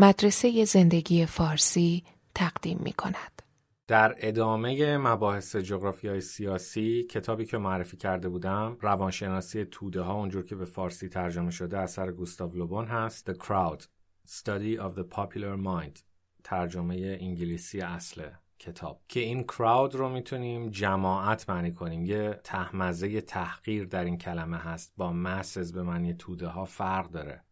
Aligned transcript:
مدرسه 0.00 0.64
زندگی 0.64 1.26
فارسی 1.26 2.04
تقدیم 2.34 2.78
می 2.84 2.92
کند. 2.92 3.42
در 3.86 4.14
ادامه 4.18 4.98
مباحث 4.98 5.56
جغرافیای 5.56 6.20
سیاسی 6.20 7.02
کتابی 7.02 7.44
که 7.44 7.58
معرفی 7.58 7.96
کرده 7.96 8.28
بودم 8.28 8.76
روانشناسی 8.80 9.64
توده 9.64 10.00
ها 10.00 10.14
اونجور 10.14 10.44
که 10.44 10.56
به 10.56 10.64
فارسی 10.64 11.08
ترجمه 11.08 11.50
شده 11.50 11.78
اثر 11.78 12.12
گوستاو 12.12 12.54
لوبون 12.54 12.86
هست. 12.86 13.32
The 13.32 13.36
Crowd 13.36 13.82
Study 14.28 14.80
of 14.80 14.98
the 14.98 15.16
Popular 15.16 15.64
Mind 15.64 16.02
ترجمه 16.44 17.18
انگلیسی 17.20 17.80
اصل 17.80 18.22
کتاب. 18.58 19.00
که 19.08 19.20
این 19.20 19.42
کراود 19.44 19.94
رو 19.94 20.08
می‌تونیم 20.08 20.70
جماعت 20.70 21.50
معنی 21.50 21.72
کنیم. 21.72 22.04
یه 22.04 22.40
تحمزه 22.44 23.20
تحقیر 23.20 23.84
در 23.84 24.04
این 24.04 24.18
کلمه 24.18 24.56
هست. 24.58 24.92
با 24.96 25.12
مسز 25.12 25.72
به 25.72 25.82
معنی 25.82 26.14
توده 26.14 26.46
ها 26.46 26.64
فرق 26.64 27.10
داره. 27.10 27.44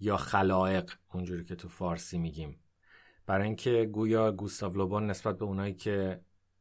یا 0.00 0.16
خلائق 0.16 0.90
اونجوری 1.12 1.44
که 1.44 1.56
تو 1.56 1.68
فارسی 1.68 2.18
میگیم. 2.18 2.60
برای 3.26 3.46
اینکه 3.46 3.90
گویا 3.92 4.32
گوستاو 4.32 4.76
لوبون 4.76 5.06
نسبت 5.06 5.38
به 5.38 5.44
اونایی 5.44 5.74
که 5.74 6.20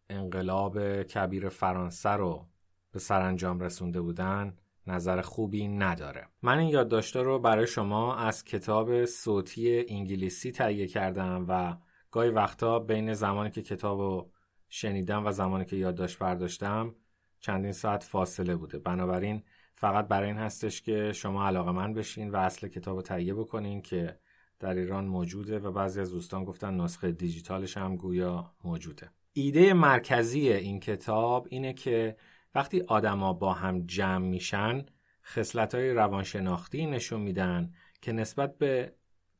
انقلاب 0.09 1.03
کبیر 1.03 1.49
فرانسه 1.49 2.09
رو 2.09 2.47
به 2.91 2.99
سرانجام 2.99 3.59
رسونده 3.59 4.01
بودن 4.01 4.57
نظر 4.87 5.21
خوبی 5.21 5.67
نداره. 5.67 6.27
من 6.41 6.57
این 6.57 6.69
یادداشته 6.69 7.21
رو 7.21 7.39
برای 7.39 7.67
شما 7.67 8.15
از 8.15 8.43
کتاب 8.43 9.05
صوتی 9.05 9.85
انگلیسی 9.87 10.51
تهیه 10.51 10.87
کردم 10.87 11.45
و 11.49 11.77
گاهی 12.11 12.29
وقتا 12.29 12.79
بین 12.79 13.13
زمانی 13.13 13.51
که 13.51 13.61
کتاب 13.61 13.99
رو 13.99 14.31
شنیدم 14.69 15.25
و 15.25 15.31
زمانی 15.31 15.65
که 15.65 15.75
یادداشت 15.75 16.19
برداشتم 16.19 16.95
چندین 17.39 17.71
ساعت 17.71 18.03
فاصله 18.03 18.55
بوده. 18.55 18.79
بنابراین 18.79 19.43
فقط 19.83 20.07
برای 20.07 20.27
این 20.27 20.37
هستش 20.37 20.81
که 20.81 21.11
شما 21.13 21.47
علاقه 21.47 21.71
من 21.71 21.93
بشین 21.93 22.29
و 22.29 22.35
اصل 22.35 22.67
کتاب 22.67 22.95
رو 22.95 23.01
تهیه 23.01 23.33
بکنین 23.33 23.81
که 23.81 24.19
در 24.59 24.73
ایران 24.73 25.05
موجوده 25.05 25.59
و 25.59 25.71
بعضی 25.71 26.01
از 26.01 26.11
دوستان 26.11 26.45
گفتن 26.45 26.81
نسخه 26.81 27.11
دیجیتالش 27.11 27.77
هم 27.77 27.95
گویا 27.95 28.53
موجوده. 28.63 29.09
ایده 29.33 29.73
مرکزی 29.73 30.53
این 30.53 30.79
کتاب 30.79 31.47
اینه 31.49 31.73
که 31.73 32.17
وقتی 32.55 32.81
آدما 32.81 33.33
با 33.33 33.53
هم 33.53 33.85
جمع 33.85 34.27
میشن 34.27 34.85
خصلت 35.25 35.75
های 35.75 35.93
روانشناختی 35.93 36.85
نشون 36.85 37.21
میدن 37.21 37.73
که 38.01 38.11
نسبت 38.11 38.57
به 38.57 38.93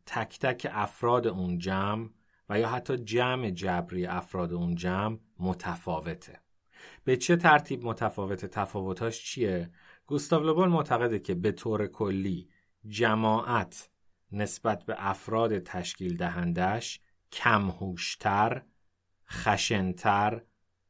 تک 0.05 0.39
تک 0.39 0.67
افراد 0.71 1.27
اون 1.27 1.57
جمع 1.57 2.09
و 2.49 2.59
یا 2.59 2.69
حتی 2.69 2.97
جمع 2.97 3.49
جبری 3.49 4.05
افراد 4.05 4.53
اون 4.53 4.75
جمع 4.75 5.17
متفاوته. 5.39 6.39
به 7.03 7.17
چه 7.17 7.35
ترتیب 7.35 7.85
متفاوته؟ 7.85 8.47
تفاوتاش 8.47 9.23
چیه؟ 9.23 9.69
گوستاو 10.07 10.43
لوبون 10.43 10.69
معتقده 10.69 11.19
که 11.19 11.35
به 11.35 11.51
طور 11.51 11.87
کلی 11.87 12.49
جماعت 12.87 13.89
نسبت 14.31 14.85
به 14.85 14.95
افراد 14.97 15.59
تشکیل 15.59 16.17
دهندش 16.17 16.99
کمهوشتر، 17.31 18.61
خشنتر 19.29 20.41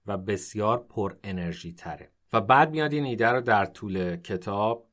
و 0.06 0.17
بسیار 0.17 0.78
پر 0.78 1.16
انرژی 1.23 1.73
تره. 1.73 2.11
و 2.34 2.41
بعد 2.41 2.72
میاد 2.72 2.94
این 2.94 3.03
ایده 3.03 3.28
رو 3.28 3.41
در 3.41 3.66
طول 3.66 4.16
کتاب 4.16 4.89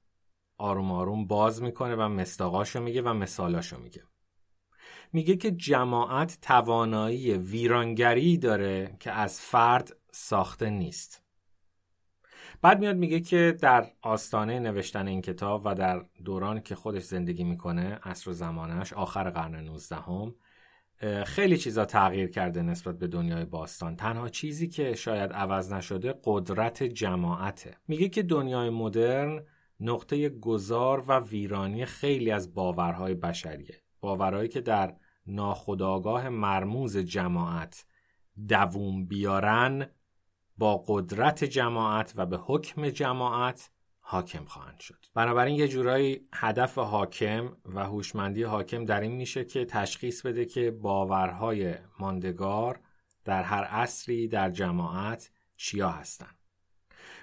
آروم 0.59 0.93
آروم 0.93 1.27
باز 1.27 1.63
می‌کنه 1.63 1.97
و 1.97 2.09
مستاقاشو 2.09 2.81
میگه 2.81 3.03
و 3.03 3.13
مثالاشو 3.15 3.81
میگه. 3.81 4.03
میگه 5.13 5.37
که 5.37 5.51
جماعت 5.51 6.39
توانایی 6.43 7.35
ویرانگری 7.35 8.39
داره 8.39 8.97
که 9.01 9.13
از 9.13 9.41
فرد 9.41 9.97
ساخته 10.13 10.71
نیست. 10.71 11.20
بعد 12.63 12.81
میاد 12.81 12.97
میگه 12.97 13.21
که 13.21 13.57
در 13.61 13.87
آستانه 14.03 14.61
نوشتن 14.61 15.09
این 15.09 15.23
کتاب 15.23 15.63
و 15.65 15.75
در 15.75 16.05
دوران 16.25 16.61
که 16.61 16.75
خودش 16.75 17.03
زندگی 17.03 17.45
می‌کنه 17.45 17.99
عصر 18.03 18.31
و 18.31 18.33
زمانش 18.33 18.93
آخر 18.93 19.31
قرن 19.31 19.55
19 19.55 19.97
هم 19.97 20.35
خیلی 21.25 21.57
چیزا 21.57 21.85
تغییر 21.85 22.31
کرده 22.31 22.63
نسبت 22.63 22.99
به 22.99 23.07
دنیای 23.07 23.45
باستان. 23.45 23.97
تنها 23.97 24.29
چیزی 24.29 24.69
که 24.69 24.95
شاید 24.95 25.33
عوض 25.33 25.73
نشده 25.73 26.15
قدرت 26.25 26.83
جماعته. 26.83 27.77
میگه 27.89 28.09
که 28.09 28.23
دنیای 28.23 28.71
مدرن 28.71 29.43
نقطه 29.81 30.29
گذار 30.29 31.05
و 31.09 31.21
ویرانی 31.21 31.85
خیلی 31.85 32.31
از 32.31 32.55
باورهای 32.55 33.15
بشریه. 33.15 33.83
باورهایی 34.01 34.49
که 34.49 34.61
در 34.61 34.95
ناخودآگاه 35.27 36.29
مرموز 36.29 36.97
جماعت 36.97 37.85
دووم 38.49 39.07
بیارن 39.07 39.87
با 40.61 40.85
قدرت 40.87 41.45
جماعت 41.45 42.13
و 42.17 42.27
به 42.27 42.37
حکم 42.37 42.89
جماعت 42.89 43.71
حاکم 44.01 44.45
خواهند 44.45 44.81
شد. 44.81 45.07
بنابراین 45.15 45.57
یه 45.57 45.69
جورایی 45.69 46.29
هدف 46.35 46.79
حاکم 46.79 47.57
و 47.65 47.85
هوشمندی 47.85 48.43
حاکم 48.43 48.85
در 48.85 49.01
این 49.01 49.13
میشه 49.13 49.45
که 49.45 49.65
تشخیص 49.65 50.27
بده 50.27 50.45
که 50.45 50.71
باورهای 50.71 51.75
ماندگار 51.99 52.81
در 53.25 53.43
هر 53.43 53.65
عصری 53.65 54.29
در 54.29 54.51
جماعت 54.51 55.31
چیا 55.57 55.89
هستند. 55.89 56.37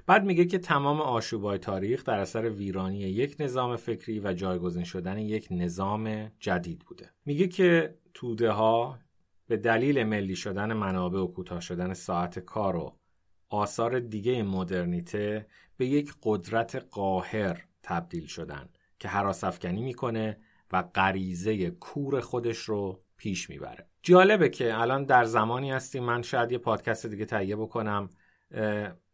بعد 0.06 0.24
میگه 0.24 0.46
که 0.46 0.58
تمام 0.58 1.02
آشوبای 1.02 1.58
تاریخ 1.58 2.03
در 2.03 2.20
اثر 2.20 2.50
ویرانی 2.50 3.00
یک 3.00 3.36
نظام 3.40 3.76
فکری 3.76 4.20
و 4.20 4.34
جایگزین 4.34 4.84
شدن 4.84 5.18
یک 5.18 5.47
نظام 5.52 6.31
جدید 6.40 6.80
بوده. 6.80 7.12
میگه 7.26 7.47
که 7.47 7.97
توده 8.14 8.52
ها 8.52 9.00
به 9.47 9.58
دلیل 9.58 10.03
ملی 10.03 10.36
شدن 10.36 10.74
منابع 10.74 11.20
و 11.20 11.28
کوتاه 11.28 11.59
شدن 11.59 11.94
ساعت 11.94 12.40
کار 12.40 12.76
و 12.76 12.97
آثار 13.50 14.00
دیگه 14.00 14.44
مدرنیته 14.44 15.47
به 15.78 15.85
یک 15.85 16.13
قدرت 16.24 16.75
قاهر 16.75 17.63
تبدیل 17.84 18.25
شدن 18.25 18.69
که 19.00 19.08
حراس 19.08 19.44
افکنی 19.44 19.81
می‌کنه 19.81 20.38
و 20.72 20.84
غریزه 20.84 21.69
کور 21.69 22.19
خودش 22.19 22.58
رو 22.58 23.03
پیش 23.18 23.50
می‌بره. 23.50 23.88
جالبه 24.03 24.50
که 24.50 24.80
الان 24.80 25.06
در 25.06 25.24
زمانی 25.24 25.72
هستیم 25.72 26.03
من 26.03 26.22
شاید 26.22 26.52
یه 26.52 26.58
پادکست 26.58 27.06
دیگه 27.06 27.25
تهیه 27.25 27.56
بکنم. 27.56 28.09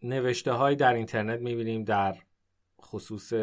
نوشته 0.04 0.52
های 0.52 0.76
در 0.76 0.94
اینترنت 0.94 1.40
می‌بینیم 1.40 1.84
در 1.84 2.18
خصوص 2.82 3.34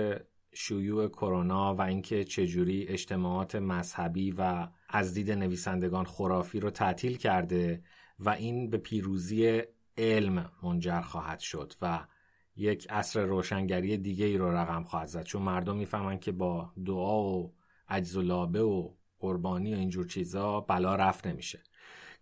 شیوع 0.52 1.08
کرونا 1.08 1.74
و 1.74 1.82
اینکه 1.82 2.24
چجوری 2.24 2.86
اجتماعات 2.86 3.54
مذهبی 3.54 4.30
و 4.30 4.68
از 4.88 5.14
دید 5.14 5.30
نویسندگان 5.30 6.04
خرافی 6.04 6.60
رو 6.60 6.70
تعطیل 6.70 7.16
کرده 7.16 7.82
و 8.18 8.30
این 8.30 8.70
به 8.70 8.78
پیروزی 8.78 9.62
علم 10.00 10.52
منجر 10.62 11.00
خواهد 11.00 11.40
شد 11.40 11.72
و 11.82 12.06
یک 12.56 12.86
عصر 12.90 13.24
روشنگری 13.24 13.96
دیگه 13.96 14.26
ای 14.26 14.36
رو 14.36 14.56
رقم 14.56 14.84
خواهد 14.84 15.08
زد. 15.08 15.22
چون 15.22 15.42
مردم 15.42 15.76
می‌فهمن 15.76 16.18
که 16.18 16.32
با 16.32 16.72
دعا 16.86 17.22
و 17.22 17.54
عجز 17.88 18.16
و 18.16 18.22
لابه 18.22 18.62
و 18.62 18.94
قربانی 19.18 19.74
و 19.74 19.78
اینجور 19.78 20.06
چیزا 20.06 20.60
بلا 20.60 20.94
رفت 20.94 21.26
نمیشه. 21.26 21.62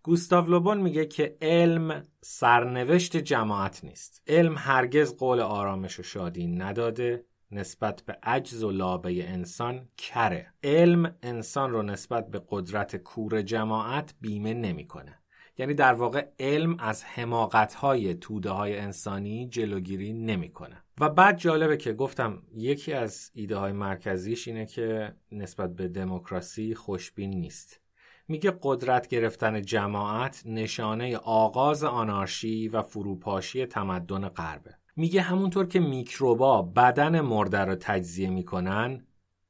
گوستاو 0.02 0.46
لوبون 0.46 0.78
میگه 0.78 1.06
که 1.06 1.36
علم 1.40 2.02
سرنوشت 2.20 3.16
جماعت 3.16 3.84
نیست. 3.84 4.22
علم 4.26 4.54
هرگز 4.58 5.16
قول 5.16 5.40
آرامش 5.40 6.00
و 6.00 6.02
شادی 6.02 6.46
نداده 6.46 7.24
نسبت 7.50 8.02
به 8.06 8.18
عجز 8.22 8.62
و 8.64 8.70
لابه 8.70 9.28
انسان 9.28 9.88
کره. 9.96 10.52
علم 10.62 11.16
انسان 11.22 11.70
رو 11.70 11.82
نسبت 11.82 12.30
به 12.30 12.42
قدرت 12.48 12.96
کور 12.96 13.42
جماعت 13.42 14.14
بیمه 14.20 14.54
نمی‌کنه. 14.54 15.18
یعنی 15.58 15.74
در 15.74 15.92
واقع 15.92 16.26
علم 16.38 16.76
از 16.78 17.04
حماقت 17.04 17.74
های 17.74 18.14
توده 18.14 18.50
های 18.50 18.78
انسانی 18.78 19.48
جلوگیری 19.48 20.12
نمی‌کنه. 20.12 20.82
و 21.00 21.08
بعد 21.08 21.38
جالبه 21.38 21.76
که 21.76 21.92
گفتم 21.92 22.42
یکی 22.54 22.92
از 22.92 23.30
ایده 23.34 23.56
های 23.56 23.72
مرکزیش 23.72 24.48
اینه 24.48 24.66
که 24.66 25.14
نسبت 25.32 25.76
به 25.76 25.88
دموکراسی 25.88 26.74
خوشبین 26.74 27.30
نیست. 27.30 27.80
میگه 28.28 28.52
قدرت 28.62 29.08
گرفتن 29.08 29.62
جماعت 29.62 30.42
نشانه 30.46 31.16
آغاز 31.16 31.84
آنارشی 31.84 32.68
و 32.68 32.82
فروپاشی 32.82 33.66
تمدن 33.66 34.28
غربه. 34.28 34.74
میگه 34.96 35.20
همونطور 35.20 35.66
که 35.66 35.80
میکروبا 35.80 36.62
بدن 36.62 37.20
مرده 37.20 37.58
رو 37.58 37.74
تجزیه 37.74 38.30
می‌کنن 38.30 39.06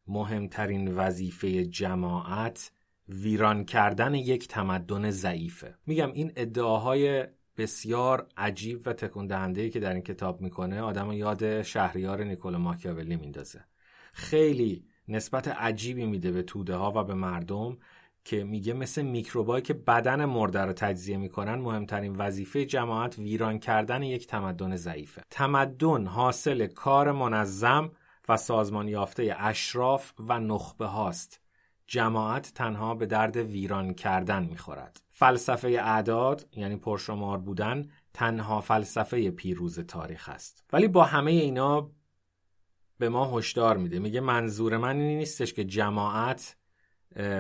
مهمترین 0.07 0.95
وظیفه 0.95 1.65
جماعت 1.65 2.73
ویران 3.09 3.65
کردن 3.65 4.15
یک 4.15 4.49
تمدن 4.49 5.11
ضعیفه. 5.11 5.75
میگم 5.87 6.13
این 6.13 6.33
ادعاهای 6.37 7.25
بسیار 7.57 8.27
عجیب 8.37 8.83
و 8.87 8.93
تکون 8.93 9.27
دهنده 9.27 9.71
که 9.71 9.81
در 9.81 9.93
این 9.93 10.03
کتاب 10.03 10.41
می‌کنه 10.41 10.81
آدم 10.81 11.13
یاد 11.13 11.63
شهریار 11.63 12.25
نیکولو 12.25 12.59
ماکیاولی 12.59 13.17
میندازه. 13.17 13.65
خیلی 14.13 14.85
نسبت 15.09 15.49
عجیبی 15.49 16.07
میده 16.07 16.33
به 16.33 16.43
توده 16.43 16.75
ها 16.75 16.93
و 16.97 17.05
به 17.05 17.15
مردم 17.15 17.79
که 18.25 18.45
میگه 18.45 18.73
مثل 18.73 19.03
میکروبایی 19.03 19.63
که 19.63 19.75
بدن 19.75 20.25
مرده 20.25 20.61
رو 20.61 20.73
تجزیه 20.73 21.17
می‌کنن 21.17 21.55
مهمترین 21.55 22.17
وظیفه 22.17 22.65
جماعت 22.65 23.19
ویران 23.19 23.59
کردن 23.59 24.03
یک 24.03 24.27
تمدن 24.27 24.77
ضعیفه. 24.77 25.23
تمدن 25.31 26.07
حاصل 26.07 26.67
کار 26.67 27.13
منظم 27.13 27.91
و 28.29 28.37
سازمان 28.37 28.89
یافته 28.89 29.37
اشراف 29.39 30.13
و 30.19 30.41
نخبه 30.41 30.87
هاست 30.87 31.48
جماعت 31.89 32.53
تنها 32.55 32.95
به 32.95 33.07
درد 33.07 33.37
ویران 33.37 33.95
کردن 33.95 34.45
می‌خورد. 34.45 35.01
فلسفه 35.09 35.69
اعداد 35.69 36.47
یعنی 36.57 36.77
پرشمار 36.77 37.39
بودن 37.39 37.89
تنها 38.15 38.61
فلسفه 38.61 39.31
پیروز 39.31 39.81
تاریخ 39.81 40.29
است. 40.29 40.65
ولی 40.73 40.89
با 40.89 41.05
همه 41.05 41.31
اینا 41.31 41.91
به 42.99 43.09
ما 43.09 43.39
هشدار 43.39 43.77
میده. 43.77 43.99
میگه 43.99 44.21
منظور 44.21 44.77
من 44.77 44.97
این 44.97 45.19
نیستش 45.19 45.53
که 45.53 45.65
جماعت 45.65 46.57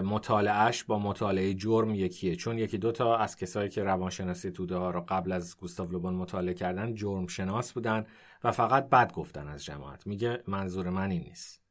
مطالعهش 0.04 0.84
با 0.84 0.98
مطالعه 0.98 1.54
جرم 1.54 1.94
یکیه. 1.94 2.36
چون 2.36 2.58
یکی 2.58 2.78
دوتا 2.78 3.16
از 3.16 3.36
کسایی 3.36 3.68
که 3.68 3.82
روانشناسی 3.82 4.50
توده 4.50 4.76
ها 4.76 4.90
رو 4.90 5.04
قبل 5.08 5.32
از 5.32 5.56
گوستاو 5.56 5.90
لوبون 5.90 6.14
مطالعه 6.14 6.54
کردن 6.54 6.94
جرم 6.94 7.26
شناس 7.26 7.72
بودن 7.72 8.06
و 8.44 8.52
فقط 8.52 8.88
بد 8.88 9.12
گفتن 9.12 9.48
از 9.48 9.64
جماعت. 9.64 10.06
میگه 10.06 10.42
منظور 10.46 10.90
من 10.90 11.10
این 11.10 11.22
نیست. 11.22 11.67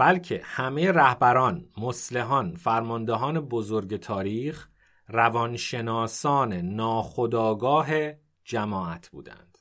بلکه 0.00 0.40
همه 0.44 0.92
رهبران، 0.92 1.68
مسلحان، 1.78 2.54
فرماندهان 2.54 3.40
بزرگ 3.40 3.96
تاریخ 3.96 4.68
روانشناسان 5.08 6.52
ناخداگاه 6.52 7.86
جماعت 8.44 9.08
بودند. 9.08 9.58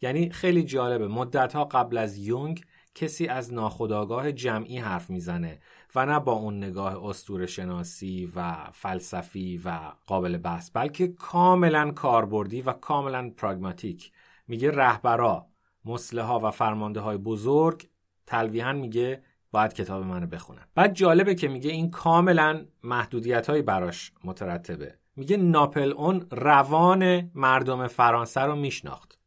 یعنی 0.00 0.30
خیلی 0.30 0.62
جالبه 0.62 1.08
مدتها 1.08 1.64
قبل 1.64 1.98
از 1.98 2.16
یونگ 2.18 2.64
کسی 2.94 3.26
از 3.26 3.54
ناخداگاه 3.54 4.32
جمعی 4.32 4.78
حرف 4.78 5.10
می‌زنه 5.10 5.60
و 5.94 6.06
نه 6.06 6.20
با 6.20 6.32
اون 6.32 6.56
نگاه 6.56 7.06
استور 7.06 7.46
شناسی 7.46 8.32
و 8.36 8.54
فلسفی 8.72 9.62
و 9.64 9.92
قابل 10.06 10.36
بحث 10.36 10.70
بلکه 10.74 11.08
کاملا 11.08 11.90
کاربردی 11.90 12.62
و 12.62 12.72
کاملا 12.72 13.30
پراگماتیک 13.36 14.12
میگه 14.48 14.70
رهبرا 14.70 15.46
مسلحا 15.84 16.40
و 16.40 16.50
فرمانده 16.50 17.00
های 17.00 17.16
بزرگ 17.16 17.88
تلویحا 18.26 18.72
میگه 18.72 19.22
باید 19.52 19.72
کتاب 19.72 20.04
منو 20.04 20.26
بخونن 20.26 20.66
بعد 20.74 20.94
جالبه 20.94 21.34
که 21.34 21.48
میگه 21.48 21.70
این 21.70 21.90
کاملا 21.90 22.66
محدودیت 22.82 23.50
های 23.50 23.62
براش 23.62 24.12
مترتبه. 24.24 24.94
میگه 25.16 25.36
ناپل 25.36 25.92
اون 25.92 26.26
روان 26.30 27.30
مردم 27.34 27.86
فرانسه 27.86 28.40
رو 28.40 28.56
میشناخت. 28.56 29.18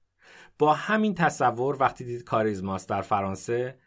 با 0.59 0.73
همین 0.73 1.13
تصور 1.13 1.77
وقتی 1.79 2.05
دید 2.05 2.23
کاریزماس 2.23 2.87
در 2.87 3.01
فرانسه 3.01 3.79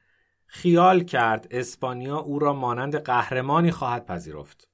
خیال 0.46 1.00
کرد 1.00 1.48
اسپانیا 1.50 2.18
او 2.18 2.38
را 2.38 2.52
مانند 2.52 2.96
قهرمانی 2.96 3.70
خواهد 3.70 4.06
پذیرفت. 4.06 4.68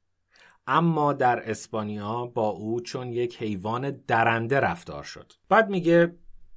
اما 0.66 1.12
در 1.12 1.50
اسپانیا 1.50 2.26
با 2.26 2.48
او 2.48 2.80
چون 2.80 3.12
یک 3.12 3.42
حیوان 3.42 3.90
درنده 3.90 4.60
رفتار 4.60 5.02
شد. 5.02 5.32
بعد 5.48 5.68
میگه 5.68 6.16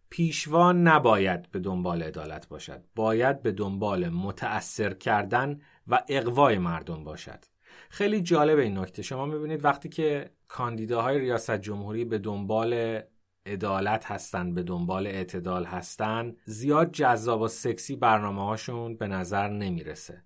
پیشوا 0.10 0.72
نباید 0.72 1.52
به 1.52 1.60
دنبال 1.60 2.04
عدالت 2.04 2.48
باشد. 2.48 2.84
باید 2.96 3.42
به 3.42 3.52
دنبال 3.52 4.10
متأثر 4.10 4.94
کردن 4.94 5.62
و 5.88 6.04
اقوای 6.10 6.58
مردم 6.58 7.04
باشد. 7.04 7.46
خیلی 7.90 8.22
جالب 8.22 8.60
این 8.60 8.78
نکته. 8.78 9.02
شما 9.02 9.26
می‌بینید 9.26 9.66
وقتی 9.66 9.90
که 9.90 10.30
کاندیداهای 10.48 11.20
ریاست 11.20 11.58
جمهوری 11.58 12.06
به 12.06 12.18
دنبال 12.18 13.02
عدالت 13.46 14.12
هستن 14.12 14.54
به 14.54 14.64
دنبال 14.64 15.08
اعتدال 15.08 15.66
هستن 15.66 16.36
زیاد 16.46 16.92
جذاب 16.92 17.42
و 17.42 17.48
سکسی 17.48 17.96
برنامه 17.96 18.46
هاشون 18.46 18.98
به 18.98 19.08
نظر 19.08 19.50
نمی‌رسه. 19.50 20.24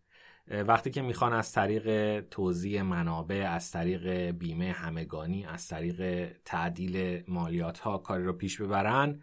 وقتی 0.48 0.92
که 0.92 1.02
می‌خوان 1.02 1.34
از 1.34 1.52
طریق 1.52 2.20
توزیع 2.22 2.82
منابع 2.82 3.48
از 3.52 3.72
طریق 3.72 4.08
بیمه 4.32 4.72
همگانی 4.72 5.46
از 5.46 5.68
طریق 5.68 6.32
تعدیل 6.46 7.24
مالیات 7.28 7.80
ها 7.80 7.98
کاری 7.98 8.24
رو 8.24 8.34
پیش 8.34 8.62
ببرن 8.62 9.22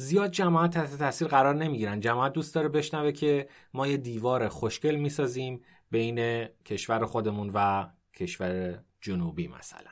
زیاد 0.00 0.30
جماعت 0.30 0.70
تحت 0.70 0.98
تاثیر 0.98 1.28
قرار 1.28 1.54
نمی‌گیرن. 1.54 2.00
جماعت 2.00 2.32
دوست 2.32 2.54
داره 2.54 2.68
بشنوه 2.68 3.12
که 3.12 3.48
ما 3.74 3.86
یه 3.86 3.96
دیوار 3.96 4.48
خوشگل 4.48 4.94
می‌سازیم 4.94 5.60
بین 5.90 6.44
کشور 6.44 7.06
خودمون 7.06 7.50
و 7.54 7.86
کشور 8.14 8.78
جنوبی 9.00 9.48
مثلا. 9.48 9.90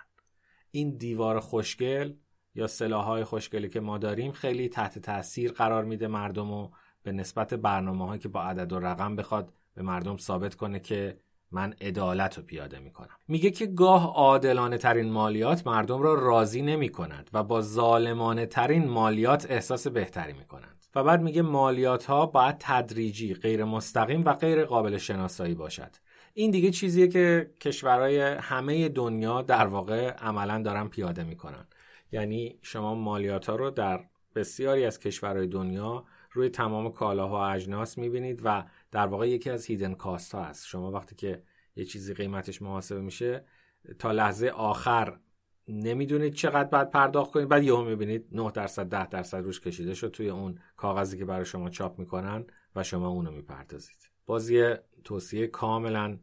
این 0.70 0.96
دیوار 0.96 1.40
خوشگل 1.40 2.14
یا 2.55 2.66
سلاحهای 2.66 3.25
خوشگلی 3.25 3.69
که 3.69 3.81
ما 3.81 3.99
داریم 3.99 4.32
خیلی 4.32 4.69
تحت 4.69 4.99
تاثیر 4.99 5.52
قرار 5.52 5.84
میده 5.84 6.06
مردم 6.06 6.50
و 6.50 6.70
به 7.02 7.12
نسبت 7.12 7.54
برنامه 7.54 8.19
که 8.19 8.28
با 8.28 8.43
عدد 8.43 8.72
و 8.72 8.78
رقم 8.78 9.16
بخواد 9.16 9.52
به 9.75 9.82
مردم 9.82 10.16
ثابت 10.16 10.54
کنه 10.54 10.81
که 10.81 11.20
من 11.50 11.74
عدالت 11.80 12.36
رو 12.38 12.42
پیاده 12.42 12.78
می 12.78 12.90
کنم 12.90 13.16
میگه 13.28 13.50
که 13.50 13.66
گاه 13.66 14.06
عادلانه 14.06 14.78
ترین 14.78 15.10
مالیات 15.10 15.66
مردم 15.66 16.02
را 16.02 16.14
راضی 16.14 16.62
نمی 16.62 16.88
کند 16.88 17.30
و 17.32 17.42
با 17.42 17.60
ظالمانه 17.60 18.46
ترین 18.46 18.88
مالیات 18.88 19.50
احساس 19.50 19.86
بهتری 19.86 20.32
می 20.32 20.44
کنند 20.44 20.86
و 20.94 21.04
بعد 21.04 21.22
میگه 21.22 21.42
مالیات 21.42 22.04
ها 22.04 22.26
باید 22.26 22.56
تدریجی 22.58 23.34
غیر 23.34 23.64
مستقیم 23.64 24.24
و 24.24 24.32
غیر 24.32 24.64
قابل 24.64 24.98
شناسایی 24.98 25.54
باشد. 25.54 25.90
این 26.34 26.50
دیگه 26.50 26.70
چیزیه 26.70 27.08
که 27.08 27.50
کشورهای 27.60 28.20
همه 28.20 28.88
دنیا 28.88 29.42
در 29.42 29.66
واقع 29.66 30.10
عملا 30.10 30.62
دارن 30.62 30.88
پیاده 30.88 31.24
می‌کنن. 31.24 31.66
یعنی 32.12 32.58
شما 32.62 32.94
مالیات 32.94 33.50
ها 33.50 33.56
رو 33.56 33.70
در 33.70 34.04
بسیاری 34.34 34.84
از 34.84 35.00
کشورهای 35.00 35.46
دنیا 35.46 36.04
روی 36.32 36.48
تمام 36.48 36.92
کالاها 36.92 37.36
و 37.36 37.54
اجناس 37.54 37.98
می‌بینید 37.98 38.40
و 38.44 38.64
در 38.90 39.06
واقع 39.06 39.29
یکی 39.29 39.50
از 39.50 39.67
هیدن 39.67 39.94
کاست 39.94 40.35
ها 40.35 40.44
هست. 40.44 40.67
شما 40.67 40.90
وقتی 40.90 41.14
که 41.14 41.43
یه 41.76 41.85
چیزی 41.85 42.14
قیمتش 42.14 42.62
محاسبه 42.62 43.00
میشه 43.00 43.44
تا 43.99 44.12
لحظه 44.12 44.49
آخر 44.49 45.19
نمی‌دونید 45.69 46.35
چقدر 46.35 46.69
باید 46.69 46.90
پرداخت 46.90 47.32
کنید. 47.32 47.49
بعد 47.49 47.62
یهو 47.62 47.85
می‌بینید 47.85 48.29
9 48.32 48.50
درصد 48.50 48.88
10 48.88 49.06
درصد 49.06 49.44
روش 49.44 49.61
کشیده 49.61 49.94
شد 49.94 50.11
توی 50.11 50.31
اون 50.31 50.58
کاغذی 50.76 51.19
که 51.19 51.25
برای 51.25 51.44
شما 51.44 51.70
چاپ 51.70 51.99
می‌کنن 51.99 52.46
و 52.76 52.82
شما 52.82 53.08
اونو 53.08 53.31
می‌پردازید. 53.31 54.11
باز 54.26 54.50
یه 54.50 54.75
توصیه 55.05 55.46
کاملا 55.46 56.19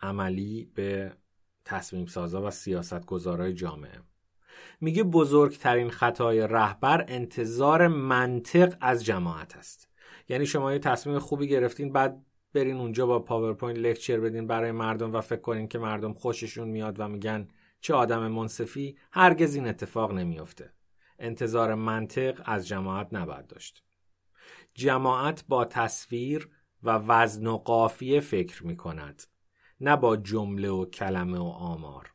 عملی 0.00 0.70
به 0.74 1.16
تصمیم 1.64 2.06
سازا 2.06 2.46
و 2.46 2.50
سیاست 2.50 3.06
گذارای 3.06 3.54
جامعه. 3.54 4.00
میگه 4.80 5.02
بزرگترین 5.02 5.90
خطای 5.90 6.40
رهبر 6.40 7.04
انتظار 7.08 7.88
منطق 7.88 8.76
از 8.80 9.04
جماعت 9.04 9.56
است. 9.56 9.88
یعنی 10.28 10.46
شما 10.46 10.72
یه 10.72 10.78
تصمیم 10.78 11.18
خوبی 11.18 11.48
گرفتین 11.48 11.92
بعد 11.92 12.26
برین 12.52 12.76
اونجا 12.76 13.06
با 13.06 13.18
PowerPoint 13.18 13.78
lecture 13.78 14.20
بدین 14.20 14.46
برای 14.46 14.72
مردم 14.72 15.12
و 15.12 15.20
فکر 15.20 15.40
کنین 15.40 15.68
که 15.68 15.78
مردم 15.78 16.12
خوششون 16.12 16.68
میاد 16.68 17.00
و 17.00 17.08
میگن 17.08 17.48
چه 17.80 17.94
آدم 17.94 18.28
منصفی 18.28 18.96
هرگز 19.12 19.54
این 19.54 19.66
اتفاق 19.66 20.12
نمیافته. 20.12 20.72
انتظار 21.18 21.74
منطق 21.74 22.42
از 22.44 22.68
جماعت 22.68 23.08
نباید 23.12 23.46
داشت. 23.46 23.82
جماعت 24.74 25.44
با 25.48 25.64
تصویر 25.64 26.50
و 26.82 26.90
وزن 26.90 27.46
و 27.46 27.56
قافیه 27.56 28.20
فکر 28.20 28.66
می 28.66 28.76
کند 28.76 29.22
نه 29.80 29.96
با 29.96 30.16
جمله 30.16 30.68
و 30.68 30.84
کلمه 30.84 31.38
و 31.38 31.42
آمار. 31.42 32.12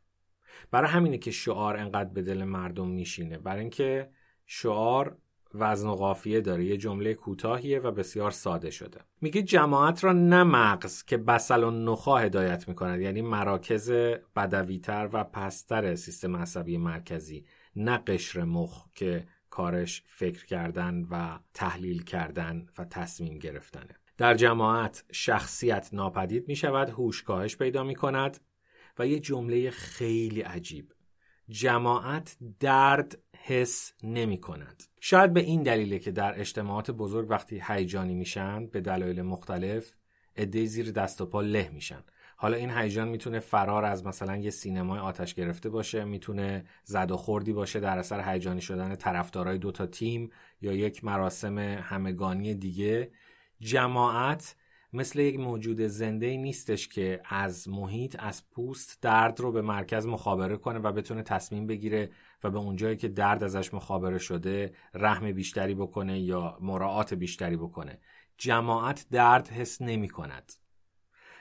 برای 0.72 0.90
همینه 0.90 1.18
که 1.18 1.32
شعار 1.32 1.78
انقدر 1.78 2.10
به 2.10 2.22
دل 2.22 2.44
مردم 2.44 2.88
میشینه. 2.88 3.38
برای 3.38 3.62
اینکه 3.62 4.12
شعار 4.46 5.18
وزن 5.54 5.90
و 5.90 5.96
قافیه 5.96 6.42
داره. 6.42 6.66
یه 6.66 6.78
جمله 6.78 7.14
کوتاهیه 7.14 7.80
و 7.80 7.92
بسیار 7.92 8.32
ساده 8.32 8.70
شده. 8.70 9.02
میگه 9.22 9.42
جماعت 9.42 10.04
را 10.04 10.14
نه 10.14 10.44
مغز 10.44 11.04
که 11.04 11.18
بسل 11.18 11.64
و 11.64 11.72
نخا 11.72 12.18
هدایت 12.18 12.68
می‌کند 12.68 13.02
یعنی 13.02 13.22
مراکز 13.22 13.92
بدویتر 14.36 15.10
و 15.14 15.24
پستر 15.24 15.96
سیستم 15.96 16.36
عصبی 16.36 16.78
مرکزی 16.78 17.46
نه 17.76 17.98
قشر 17.98 18.44
مخ 18.44 18.86
که 18.96 19.28
کارش 19.50 20.04
فکر 20.06 20.46
کردن 20.46 21.08
و 21.12 21.40
تحلیل 21.54 22.04
کردن 22.04 22.68
و 22.78 22.86
تصمیم 22.86 23.38
گرفتنه. 23.38 23.96
در 24.18 24.34
جماعت 24.34 25.06
شخصیت 25.12 25.90
ناپدید 25.94 26.48
می 26.48 26.56
شود 26.56 26.90
هوش 26.90 27.24
کاهش 27.24 27.58
پیدا 27.58 27.84
می 27.84 27.96
کند 27.96 28.40
و 29.00 29.08
یه 29.08 29.20
جمله 29.20 29.70
خیلی 29.70 30.42
عجیب. 30.42 30.94
جماعت 31.50 32.38
درد 32.60 33.18
حس 33.38 33.94
نمی 34.04 34.38
کند. 34.38 34.84
شاید 35.04 35.34
به 35.34 35.40
این 35.40 35.64
دلیله 35.64 36.00
که 36.00 36.12
در 36.12 36.40
اجتماعات 36.40 36.92
بزرگ 36.92 37.30
وقتی 37.30 37.64
هیجانی 37.68 38.16
میشن 38.16 38.68
به 38.68 38.82
دلایل 38.82 39.22
مختلف 39.22 39.94
عده 40.38 40.66
زیر 40.66 40.92
دست 40.92 41.22
و 41.22 41.26
پا 41.26 41.42
له 41.42 41.70
میشن. 41.74 42.04
حالا 42.38 42.58
این 42.58 42.70
هیجان 42.70 43.08
می‌تونه 43.08 43.40
فرار 43.40 43.86
از 43.86 44.06
مثلا 44.06 44.38
یه 44.38 44.50
سینمای 44.50 45.00
آتش 45.00 45.34
گرفته 45.34 45.70
باشه 45.70 46.04
می‌تونه 46.04 46.66
زد 46.84 47.12
و 47.12 47.18
خوردی 47.18 47.54
باشه 47.54 47.80
در 47.80 47.98
اثر 47.98 48.32
هیجانی 48.34 48.62
شدن 48.62 48.96
طرفدارای 48.96 49.58
دوتا 49.58 49.86
تیم 49.86 50.30
یا 50.62 50.74
یک 50.74 51.04
مراسم 51.04 51.60
همگانی 51.60 52.54
دیگه. 52.54 53.12
جماعت 53.60 54.56
مثل 54.94 55.20
یک 55.20 55.40
موجود 55.40 55.82
زنده 55.82 56.38
نیستش 56.38 56.88
که 56.88 57.22
از 57.26 57.70
محیط 57.70 58.16
از 58.20 58.50
پوست 58.50 59.02
درد 59.02 59.40
رو 59.40 59.52
به 59.52 59.62
مرکز 59.62 60.06
مخابره 60.06 60.58
کنه 60.58 60.80
و 60.80 60.92
بتونه 60.92 61.24
تصمیم 61.24 61.68
بگیره 61.68 62.12
و 62.44 62.50
به 62.50 62.58
اونجایی 62.58 62.98
که 62.98 63.08
درد 63.08 63.44
ازش 63.44 63.74
مخابره 63.74 64.18
شده 64.18 64.74
رحم 64.94 65.32
بیشتری 65.32 65.76
بکنه 65.76 66.20
یا 66.20 66.58
مراعات 66.62 67.14
بیشتری 67.14 67.58
بکنه. 67.58 68.00
جماعت 68.38 69.06
درد 69.12 69.48
حس 69.48 69.82
نمی 69.82 70.10
کند. 70.10 70.54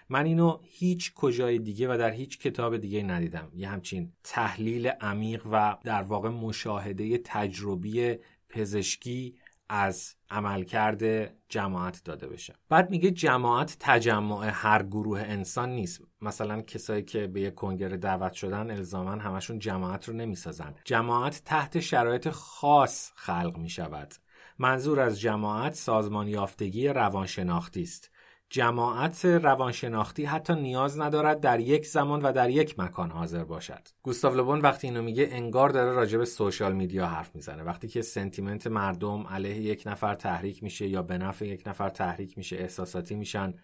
من 0.09 0.25
اینو 0.25 0.59
هیچ 0.63 1.15
کجای 1.15 1.59
دیگه 1.59 1.95
و 1.95 1.99
در 1.99 2.11
هیچ 2.11 2.39
کتاب 2.39 2.77
دیگه 2.77 3.03
ندیدم. 3.03 3.53
یه 3.55 3.69
همچین 3.69 4.13
تحلیل 4.25 4.87
عمیق 4.87 5.47
و 5.53 5.77
در 5.85 6.03
واقع 6.03 6.29
مشاهده 6.29 7.19
تجربی 7.19 8.17
پزشکی 8.49 9.35
از 9.73 10.15
عملکرد 10.31 11.33
جماعت 11.49 12.05
داده 12.05 12.27
بشه. 12.27 12.55
بعد 12.69 12.91
میگه 12.91 13.11
جماعت 13.11 13.77
تجمع 13.81 14.51
هر 14.53 14.83
گروه 14.83 15.21
انسان 15.21 15.69
نیست. 15.69 16.03
مثلا 16.21 16.63
کسایی 16.63 17.03
که 17.03 17.27
به 17.27 17.41
یک 17.41 17.55
کنگره 17.55 17.97
دعوت 17.97 18.33
شدن 18.33 18.71
الزاما 18.71 19.11
همشون 19.11 19.59
جماعت 19.59 20.09
رو 20.09 20.15
نمی‌سازن. 20.15 20.75
جماعت 20.85 21.43
تحت 21.45 21.81
شرایط 21.81 22.29
خاص 22.29 23.13
خلق 23.15 23.57
می‌شود. 23.59 24.15
منظور 24.59 25.01
از 25.01 25.21
جماعت 25.21 25.75
سازمان 25.75 26.29
یافتگی 26.29 26.89
روانشناختی 26.89 27.83
است. 27.83 28.11
جماعت 28.51 29.25
روانشناختی 29.25 30.25
حتی 30.25 30.55
نیاز 30.55 31.01
ندارد 31.01 31.41
در 31.41 31.61
یک 31.61 31.87
زمان 31.87 32.23
و 32.23 32.33
در 32.33 32.51
یک 32.51 32.79
مکان 32.79 33.11
حاضر 33.11 33.45
باشد. 33.45 33.89
گوستاو 34.03 34.35
لوبون 34.35 34.61
وقتی 34.61 34.87
اینو 34.87 35.03
میگه 35.03 35.29
انگار 35.31 35.69
داره 35.69 35.93
راجع 35.93 36.19
به 36.19 36.25
سوشال 36.25 36.73
میدیا 36.73 37.07
حرف 37.07 37.35
می‌زنه. 37.35 37.63
وقتی 37.63 37.89
که 37.89 38.03
سنتیمنت 38.03 38.67
مردم 38.67 39.27
علیه 39.27 39.57
یک 39.57 39.83
نفر 39.87 40.15
تحریک 40.15 40.63
میشه 40.63 40.89
یا 40.89 41.03
به 41.03 41.19
نفع 41.19 41.47
یک 41.47 41.63
نفر 41.67 41.89
تحریک 41.89 42.39
میشه 42.39 42.57
احساساتی 42.57 43.15
میشن 43.15 43.55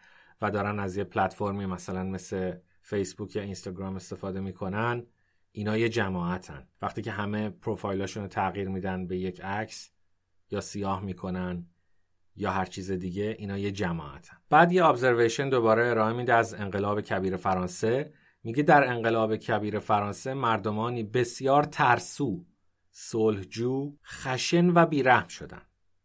و 0.43 0.50
دارن 0.50 0.78
از 0.78 0.97
یه 0.97 1.05
پلتفرمی 1.05 1.66
مثلا 1.66 2.02
مثل 2.02 2.52
فیسبوک 2.83 3.37
یا 3.37 3.43
اینستاگرام 3.43 3.97
استفاده 3.97 4.40
می‌کنن 4.40 5.07
اینا 5.52 5.76
یه 5.76 5.88
جماعتن. 5.88 6.69
وقتی 6.83 7.02
که 7.02 7.11
همه 7.11 7.50
پروفایلاشون 7.50 8.23
رو 8.23 8.28
تغییر 8.28 8.69
میدن 8.69 9.07
به 9.07 9.19
یک 9.19 9.40
عکس 9.40 9.90
یا 10.50 10.61
سیاه 10.61 11.00
می‌کنن 11.05 11.66
یا 12.37 12.50
هر 12.50 12.64
چیز 12.64 12.90
دیگه 12.90 13.37
اینا 13.38 13.59
یه 13.59 13.71
جماعتن. 13.71 14.37
بعد 14.50 14.73
یه 14.73 14.85
ابزرویشن 14.85 15.49
دوباره 15.49 15.87
ارائه 15.87 16.12
میده 16.12 16.35
از 16.35 16.55
انقلاب 16.55 17.00
کبیر 17.00 17.37
فرانسه. 17.37 18.12
میگه 18.45 18.62
در 18.62 18.88
انقلاب 18.88 19.37
کبیر 19.37 19.78
فرانسه 19.78 20.35
مردمانی 20.35 21.02
بسیار 21.02 21.64
ترسو 21.64 22.45
صلحجو 22.90 23.97
خشن 24.05 24.71
و 24.71 24.87
بیرحم 24.87 25.28
شدن 25.28 25.62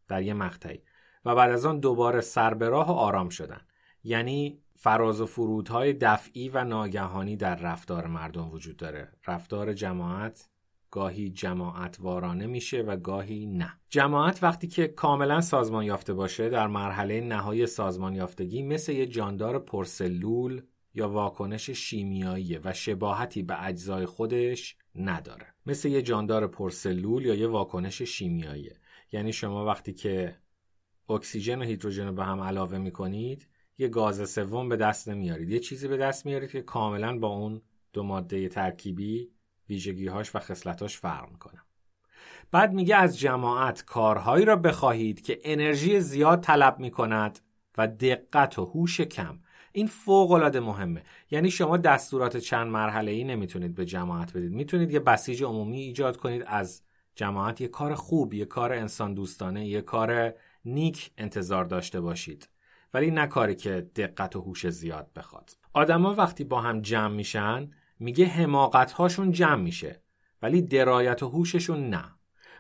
در 0.07 0.21
یه 0.21 0.33
مقطعی 0.33 0.83
و 1.25 1.35
بعد 1.35 1.51
از 1.51 1.65
آن 1.65 1.79
دوباره 1.79 2.21
سربراه 2.21 2.87
و 2.87 2.91
آرام 2.91 3.29
شدن. 3.29 3.61
یعنی 4.03 4.61
فراز 4.75 5.21
و 5.21 5.25
فرودهای 5.25 5.93
دفعی 5.93 6.49
و 6.49 6.63
ناگهانی 6.63 7.35
در 7.35 7.55
رفتار 7.55 8.07
مردم 8.07 8.51
وجود 8.51 8.77
داره. 8.77 9.11
رفتار 9.27 9.73
جماعت 9.73 10.50
گاهی 10.91 11.29
جماعت 11.29 11.97
وارانه 11.99 12.47
میشه 12.47 12.81
و 12.81 12.97
گاهی 12.97 13.45
نه. 13.45 13.73
جماعت 13.89 14.43
وقتی 14.43 14.67
که 14.67 14.87
کاملا 14.87 15.41
سازمان 15.41 15.85
یافته 15.85 16.13
باشه 16.13 16.49
در 16.49 16.67
مرحله 16.67 17.21
نهایی 17.21 17.65
سازمان 17.65 18.15
یافتگی 18.15 18.63
مثل 18.63 18.91
یه 18.91 19.05
جاندار 19.05 19.59
پرسلول 19.59 20.61
یا 20.93 21.09
واکنش 21.09 21.69
شیمیایی 21.69 22.57
و 22.57 22.73
شباهتی 22.73 23.43
به 23.43 23.65
اجزای 23.65 24.05
خودش 24.05 24.75
نداره. 24.95 25.45
مثل 25.65 25.89
یه 25.89 26.01
جاندار 26.01 26.47
پرسلول 26.47 27.25
یا 27.25 27.35
یه 27.35 27.47
واکنش 27.47 28.01
شیمیایی 28.01 28.69
یعنی 29.11 29.33
شما 29.33 29.65
وقتی 29.65 29.93
که 29.93 30.37
اکسیژن 31.09 31.61
و 31.61 31.63
هیدروژن 31.63 32.07
رو 32.07 32.13
به 32.13 32.23
هم 32.23 32.39
علاوه 32.41 32.77
می‌کنید 32.77 33.47
یه 33.77 33.87
گاز 33.87 34.29
سوم 34.29 34.69
به 34.69 34.75
دست 34.75 35.09
نمیارید. 35.09 35.49
یه 35.49 35.59
چیزی 35.59 35.87
به 35.87 35.97
دست 35.97 36.25
میارید 36.25 36.51
که 36.51 36.61
کاملا 36.61 37.17
با 37.17 37.27
اون 37.27 37.61
دو 37.93 38.03
ماده 38.03 38.49
ترکیبی 38.49 39.31
ویژگیهاش 39.71 40.35
و 40.35 40.39
خصلتاش 40.39 40.97
فرق 40.97 41.31
می‌کنه. 41.31 41.59
بعد 42.51 42.73
میگه 42.73 42.95
از 42.95 43.19
جماعت 43.19 43.85
کارهایی 43.85 44.45
را 44.45 44.55
بخواهید 44.55 45.21
که 45.21 45.39
انرژی 45.43 45.99
زیاد 45.99 46.41
طلب 46.41 46.79
می‌کند 46.79 47.39
و 47.77 47.87
دقت 47.87 48.59
و 48.59 48.65
هوش 48.65 49.01
کم. 49.01 49.39
این 49.71 49.87
فوق 49.87 50.31
العاده 50.31 50.59
مهمه. 50.59 51.03
یعنی 51.31 51.51
شما 51.51 51.77
دستورات 51.77 52.37
چند 52.37 52.67
مرحله 52.67 53.11
ای 53.11 53.23
نمی‌تونید 53.23 53.75
به 53.75 53.85
جماعت 53.85 54.37
بدید. 54.37 54.51
می‌تونید 54.51 54.91
یه 54.91 54.99
بسیج 54.99 55.43
عمومی 55.43 55.81
ایجاد 55.81 56.17
کنید 56.17 56.43
از 56.47 56.81
جماعت. 57.15 57.61
یه 57.61 57.67
کار 57.67 57.95
خوب 57.95 58.33
یه 58.33 58.45
کار 58.45 58.73
انسان 58.73 59.13
دوستانه 59.13 59.67
یه 59.67 59.81
کار 59.81 60.33
نیک 60.65 61.11
انتظار 61.17 61.65
داشته 61.65 62.01
باشید. 62.01 62.49
ولی 62.93 63.11
نه 63.11 63.27
کاری 63.27 63.55
که 63.55 63.89
دقت 63.95 64.35
و 64.35 64.41
هوش 64.41 64.69
زیاد 64.69 65.09
بخواد. 65.15 65.57
آدما 65.73 66.13
وقتی 66.13 66.43
با 66.43 66.61
هم 66.61 66.81
جمع 66.81 67.15
میشن 67.15 67.69
میگه 68.01 68.25
حماقت 68.25 68.91
هاشون 68.91 69.31
جمع 69.31 69.61
میشه 69.61 70.03
ولی 70.41 70.61
درایت 70.61 71.23
و 71.23 71.29
هوششون 71.29 71.89
نه. 71.89 72.03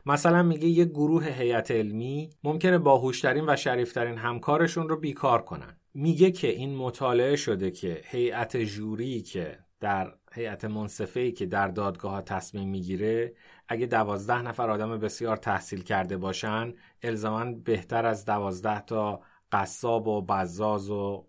مثلا 0.05 0.43
میگه 0.43 0.67
یه 0.67 0.85
گروه 0.85 1.27
هیئت 1.27 1.71
علمی 1.71 2.29
ممکنه 2.43 2.77
باهوشترین 2.77 3.49
و 3.49 3.55
شریفترین 3.55 4.17
همکارشون 4.17 4.89
رو 4.89 4.99
بیکار 4.99 5.41
کنن. 5.41 5.77
میگه 5.93 6.31
که 6.31 6.47
این 6.47 6.75
مطالعه 6.75 7.35
شده 7.35 7.71
که 7.71 8.01
هیئت 8.05 8.57
جوری 8.57 9.21
که 9.21 9.59
در 9.79 10.13
هیئت 10.33 10.65
منصفه‌ای 10.65 11.31
که 11.31 11.45
در 11.45 11.67
دادگاه 11.67 12.21
تصمیم 12.21 12.69
می‌گیره 12.69 13.33
اگه 13.67 13.85
دوازده 13.85 14.41
نفر 14.41 14.69
آدم 14.69 14.97
بسیار 14.97 15.37
تحصیل 15.37 15.83
کرده 15.83 16.17
باشن 16.17 16.73
الزاما 17.03 17.51
بهتر 17.51 18.05
از 18.05 18.25
دوازده 18.25 18.79
تا 18.79 19.21
قصاب 19.51 20.07
و 20.07 20.21
بزاز 20.21 20.89
و 20.89 21.27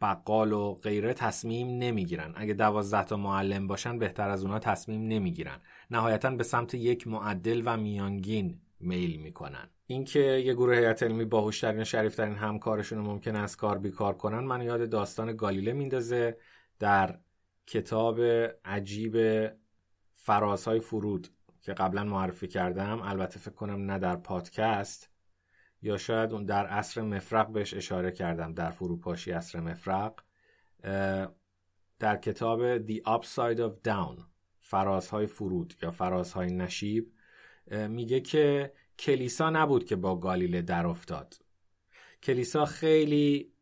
بقال 0.00 0.52
و 0.52 0.74
غیره 0.74 1.14
تصمیم 1.14 1.68
نمی‌گیرن. 1.68 2.32
اگه 2.36 2.54
دوازده 2.54 3.04
تا 3.04 3.16
معلم 3.16 3.66
باشن 3.66 3.98
بهتر 3.98 4.30
از 4.30 4.44
اونا 4.44 4.58
تصمیم 4.58 5.08
نمی‌گیرن. 5.08 5.58
نهایتا 5.90 6.30
به 6.30 6.44
سمت 6.44 6.74
یک 6.74 7.06
معدل 7.06 7.62
و 7.64 7.76
میانگین 7.76 8.60
میل 8.80 9.20
می‌کنن. 9.20 9.68
اینکه 9.86 10.20
یه 10.20 10.54
گروه 10.54 10.74
هیئت 10.74 11.02
علمی 11.02 11.24
باهوشترین 11.24 11.80
و 11.80 11.84
شریفترین 11.84 12.34
همکارشون 12.34 12.98
رو 12.98 13.04
ممکن 13.04 13.36
از 13.36 13.56
کار 13.56 13.78
بیکار 13.78 14.14
کنن 14.14 14.38
من 14.38 14.62
یاد 14.62 14.90
داستان 14.90 15.36
گالیله 15.36 15.72
میندازه 15.72 16.36
در 16.78 17.18
کتاب 17.66 18.20
عجیب 18.64 19.46
فرازهای 20.14 20.80
فرود 20.80 21.28
که 21.62 21.72
قبلا 21.72 22.04
معرفی 22.04 22.48
کردم. 22.48 23.02
البته 23.02 23.38
فکر 23.38 23.54
کنم 23.54 23.90
نه 23.90 23.98
در 23.98 24.16
پادکست. 24.16 25.09
یا 25.82 25.96
شاید 25.96 26.32
اون 26.32 26.44
در 26.44 26.66
عصر 26.66 27.00
مفرق 27.02 27.52
بهش 27.52 27.74
اشاره 27.74 28.12
کردم 28.12 28.54
در 28.54 28.70
فروپاشی 28.70 29.30
عصر 29.30 29.60
مفرق 29.60 30.20
در 31.98 32.16
کتاب 32.16 32.86
The 32.86 33.00
Upside 33.00 33.58
of 33.58 33.88
Down 33.88 34.22
فرازهای 34.60 35.26
فرود 35.26 35.74
یا 35.82 35.90
فرازهای 35.90 36.52
نشیب 36.52 37.12
میگه 37.70 38.20
که 38.20 38.72
کلیسا 38.98 39.50
نبود 39.50 39.84
که 39.84 39.96
با 39.96 40.16
گالیله 40.16 40.62
در 40.62 40.86
افتاد. 40.86 41.34
کلیسا 42.22 42.64
خیلی 42.64 43.52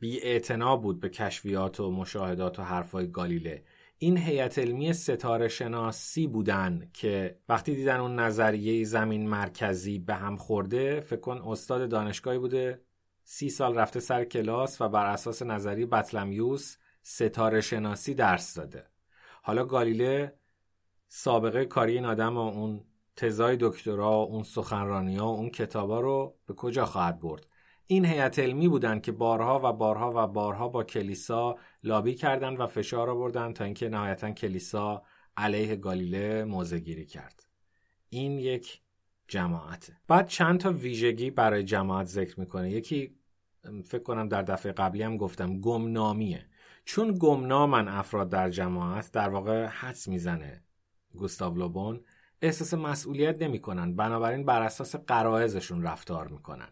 بی 0.00 0.40
بود 0.82 1.00
به 1.00 1.08
کشفیات 1.08 1.80
و 1.80 1.90
مشاهدات 1.90 2.58
و 2.58 2.62
حرفای 2.62 3.10
گالیله. 3.10 3.64
این 4.02 4.18
هیئت 4.18 4.58
علمی 4.58 4.92
ستاره 4.92 5.48
شناسی 5.48 6.26
بودن 6.26 6.90
که 6.92 7.38
وقتی 7.48 7.74
دیدن 7.74 8.00
اون 8.00 8.18
نظریه 8.18 8.84
زمین 8.84 9.28
مرکزی 9.28 9.98
به 9.98 10.14
هم 10.14 10.36
خورده 10.36 11.00
فکر 11.00 11.20
کن 11.20 11.42
استاد 11.46 11.88
دانشگاهی 11.88 12.38
بوده 12.38 12.84
سی 13.24 13.50
سال 13.50 13.74
رفته 13.74 14.00
سر 14.00 14.24
کلاس 14.24 14.80
و 14.80 14.88
بر 14.88 15.06
اساس 15.06 15.42
نظریه 15.42 15.86
بطلمیوس 15.86 16.76
ستاره 17.02 17.60
شناسی 17.60 18.14
درس 18.14 18.54
داده. 18.54 18.86
حالا 19.42 19.64
گالیله 19.64 20.38
سابقه 21.08 21.64
کاری 21.64 21.92
این 21.92 22.04
آدم 22.04 22.36
و 22.36 22.40
اون 22.40 22.84
تزای 23.16 23.56
دکترا 23.60 24.10
و 24.10 24.32
اون 24.32 24.42
سخنرانی 24.42 25.16
ها 25.16 25.26
و 25.26 25.36
اون 25.36 25.50
کتابا 25.50 26.00
رو 26.00 26.38
به 26.46 26.54
کجا 26.54 26.84
خواهد 26.86 27.20
برد؟ 27.20 27.46
این 27.86 28.04
هیئت 28.04 28.38
علمی 28.38 28.68
بودن 28.68 29.00
که 29.00 29.12
بارها 29.12 29.60
و 29.64 29.72
بارها 29.72 30.24
و 30.24 30.26
بارها 30.26 30.68
با 30.68 30.84
کلیسا 30.84 31.56
لابی 31.82 32.14
کردند 32.14 32.60
و 32.60 32.66
فشار 32.66 33.10
آوردن 33.10 33.52
تا 33.52 33.64
اینکه 33.64 33.88
نهایتا 33.88 34.30
کلیسا 34.30 35.02
علیه 35.36 35.76
گالیله 35.76 36.44
موضع 36.44 36.78
گیری 36.78 37.06
کرد. 37.06 37.46
این 38.08 38.38
یک 38.38 38.82
جماعته. 39.28 39.96
بعد 40.08 40.26
چند 40.26 40.60
تا 40.60 40.72
ویژگی 40.72 41.30
برای 41.30 41.64
جماعت 41.64 42.06
ذکر 42.06 42.40
می‌کنه. 42.40 42.70
یکی 42.70 43.16
فکر 43.84 44.02
کنم 44.02 44.28
در 44.28 44.42
دفعه 44.42 44.72
قبلی 44.72 45.02
هم 45.02 45.16
گفتم 45.16 45.60
گمنامیه. 45.60 46.46
چون 46.84 47.16
گمنامن 47.20 47.88
افراد 47.88 48.28
در 48.28 48.50
جماعت 48.50 49.12
در 49.12 49.28
واقع 49.28 49.66
حدس 49.66 50.08
می‌زنه 50.08 50.64
گوستاو 51.14 51.54
لوبون 51.54 52.04
احساس 52.42 52.74
مسئولیت 52.74 53.42
نمی‌کنن. 53.42 53.96
بنابراین 53.96 54.44
بر 54.44 54.62
اساس 54.62 54.96
قرائزشون 54.96 55.82
رفتار 55.82 56.28
می‌کنن. 56.28 56.68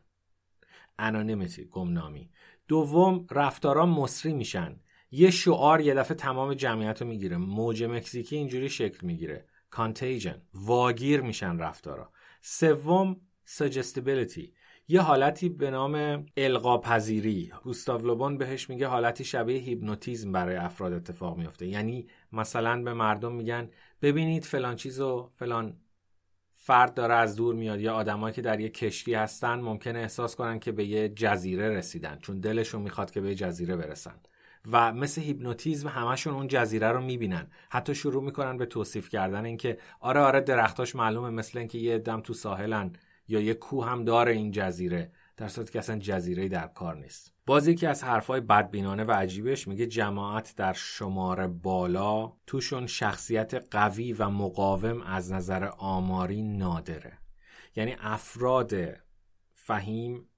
انانیمیتی 1.00 1.64
گمنامی. 1.64 2.30
دوم 2.68 3.26
رفتارا 3.30 3.86
مصری 3.86 4.32
میشن. 4.32 4.80
یه 5.10 5.30
شعار 5.30 5.80
یه 5.80 5.94
دفعه 5.94 6.16
تمام 6.16 6.54
جمعیت 6.54 7.02
رو 7.02 7.08
می‌گیره. 7.08 7.36
موج 7.36 7.84
مکزیکی 7.84 8.36
اینجوری 8.36 8.68
شکل 8.68 9.06
می‌گیره. 9.06 9.46
کانتیجن 9.70 10.42
واگیر 10.54 11.20
میشن 11.20 11.58
رفتارا. 11.58 12.10
سوم 12.40 13.16
سجستیبیلیتی 13.44 14.52
یه 14.88 15.00
حالتی 15.00 15.48
به 15.48 15.70
نام 15.70 16.26
القا 16.36 16.78
پذیری 16.78 17.52
گوستاو 17.62 18.06
لوبون 18.06 18.38
بهش 18.38 18.70
میگه 18.70 18.86
حالتی 18.86 19.24
شبیه 19.24 19.58
هیپنوتیزم 19.58 20.32
برای 20.32 20.56
افراد 20.56 20.92
اتفاق 20.92 21.38
میفته 21.38 21.66
یعنی 21.66 22.06
مثلا 22.32 22.82
به 22.82 22.94
مردم 22.94 23.32
میگن 23.32 23.70
ببینید 24.02 24.44
فلان 24.44 24.76
چیزو 24.76 25.30
فلان 25.36 25.76
فرد 26.70 26.94
داره 26.94 27.14
از 27.14 27.36
دور 27.36 27.54
میاد. 27.54 27.80
یا 27.80 27.94
آدمایی 27.94 28.34
که 28.34 28.42
در 28.42 28.60
یه 28.60 28.68
کشتی 28.68 29.14
هستن 29.14 29.60
ممکنه 29.60 29.98
احساس 29.98 30.36
کنن 30.36 30.58
که 30.58 30.72
به 30.72 30.84
یه 30.84 31.08
جزیره 31.08 31.68
رسیدن 31.68 32.18
چون 32.22 32.40
دلشون 32.40 32.82
می‌خواد 32.82 33.10
که 33.10 33.20
به 33.20 33.28
یه 33.28 33.34
جزیره 33.34 33.76
برسن. 33.76 34.14
و 34.72 34.92
مثل 34.92 35.20
هیپنوتیزم 35.20 35.88
همشون 35.88 36.34
اون 36.34 36.48
جزیره 36.48 36.88
رو 36.88 37.00
می‌بینن. 37.00 37.46
حتی 37.70 37.94
شروع 37.94 38.22
می‌کنن 38.24 38.56
به 38.56 38.66
توصیف 38.66 39.08
کردن 39.08 39.44
اینکه 39.44 39.78
آره 40.00 40.20
آره 40.20 40.40
درختاش 40.40 40.96
معلومه 40.96 41.30
مثل 41.30 41.58
اینکه 41.58 41.78
یه 41.78 41.98
دم 41.98 42.20
تو 42.20 42.34
ساحلن 42.34 42.92
یا 43.28 43.40
یه 43.40 43.54
کوه 43.54 43.86
هم 43.86 44.04
داره 44.04 44.32
این 44.32 44.50
جزیره 44.50 45.12
در 45.36 45.48
صورتی 45.48 45.72
که 45.72 45.78
اصلا 45.78 45.98
جزیره 45.98 46.48
در 46.48 46.66
کار 46.66 46.96
نیست. 46.96 47.34
باز 47.50 47.68
یکی 47.68 47.86
از 47.86 48.04
حرفهای 48.04 48.40
بدبینانه 48.40 49.04
و 49.04 49.12
عجیبش 49.12 49.68
میگه 49.68 49.86
جماعت 49.86 50.54
در 50.56 50.72
شماره 50.72 51.46
بالا 51.46 52.32
توشون 52.46 52.86
شخصیت 52.86 53.54
قوی 53.70 54.12
و 54.12 54.28
مقاوم 54.28 55.02
از 55.02 55.32
نظر 55.32 55.64
آماری 55.78 56.42
نادره. 56.42 57.18
یعنی 57.76 57.96
افراد 58.00 58.72
فهیم 59.54 60.28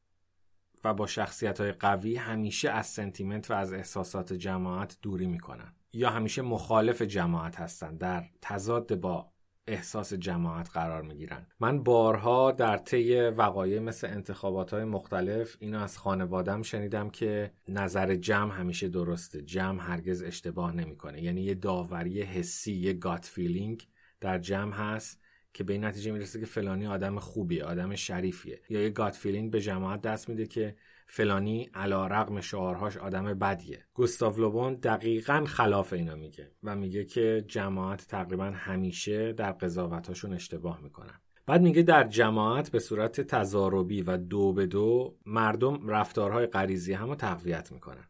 و 0.85 0.95
با 0.95 1.07
شخصیت 1.07 1.61
های 1.61 1.73
قوی 1.73 2.17
همیشه 2.17 2.71
از 2.71 2.87
سنتیمنت 2.87 3.51
و 3.51 3.55
از 3.55 3.73
احساسات 3.73 4.33
جماعت 4.33 4.99
دوری 5.03 5.27
می‌کنن 5.27 5.75
یا 5.93 6.11
همیشه 6.11 6.43
مخالف 6.43 7.03
جماعت 7.03 7.57
هستند 7.57 7.99
در 7.99 8.25
تضاد 8.43 9.01
با 9.01 9.32
احساس 9.67 10.15
جماعت 10.15 10.71
قرار 10.71 11.03
می 11.03 11.15
گیرن. 11.15 11.47
من 11.61 11.83
بارها 11.83 12.53
در 12.53 12.77
طی 12.77 13.21
وقایع 13.21 13.79
مثل 13.79 14.07
انتخابات 14.07 14.75
های 14.75 14.85
مختلف 14.85 15.57
اینو 15.61 15.81
از 15.81 15.99
خانوادم 15.99 16.63
شنیدم 16.63 17.11
که 17.11 17.53
نظر 17.69 18.15
جمع 18.15 18.55
همیشه 18.55 18.89
درسته. 18.89 19.43
جمع 19.43 19.83
هرگز 19.83 20.23
اشتباه 20.23 20.77
نمی‌کنه. 20.77 21.23
یعنی 21.23 21.43
یه 21.43 21.55
داوری 21.55 22.23
حسی 22.23 22.73
یه 22.73 22.93
gut 22.93 23.25
feeling 23.25 23.89
در 24.21 24.39
جمع 24.39 24.75
هست 24.75 25.21
که 25.55 25.65
به 25.65 25.73
این 25.73 25.85
نتیجه 25.85 26.13
می‌رسه 26.13 26.41
که 26.41 26.47
فلانی 26.47 26.87
آدم 26.87 27.19
خوبیه 27.19 27.65
آدم 27.65 27.95
شریفیه. 27.95 28.61
یا 28.69 28.83
یه 28.83 28.91
gut 28.91 29.15
feeling 29.15 29.51
به 29.51 29.61
جماعت 29.61 30.03
دست 30.03 30.29
میده 30.29 30.47
که 30.47 30.77
فلانی 31.15 31.71
علی‌رغم 31.75 32.41
شعارهاش 32.41 32.97
آدم 32.97 33.25
بدیه. 33.25 33.85
گوستاو 33.95 34.37
لوبون 34.37 34.75
دقیقا 34.75 35.45
خلاف 35.47 35.93
اینا 35.93 36.15
میگه 36.15 36.53
و 36.63 36.77
میگه 36.77 37.05
که 37.05 37.45
جماعت 37.49 38.07
تقریبا 38.07 38.45
همیشه 38.45 39.33
در 39.33 39.53
قضاوتاشون 39.53 40.33
اشتباه 40.33 40.81
می‌کنن. 40.81 41.21
بعد 41.47 41.63
میگه 41.63 41.83
در 41.83 42.09
جماعت 42.09 42.71
به 42.71 42.79
صورت 42.79 43.21
تضاربی 43.21 44.03
و 44.03 44.17
دو 44.17 44.53
به 44.53 44.67
دو 44.67 45.19
مردم 45.27 45.89
رفتارهای 45.89 46.47
غریزی 46.47 46.93
هم 46.93 47.09
رو 47.09 47.15
تقویت 47.15 47.73
می‌کنن. 47.73 48.09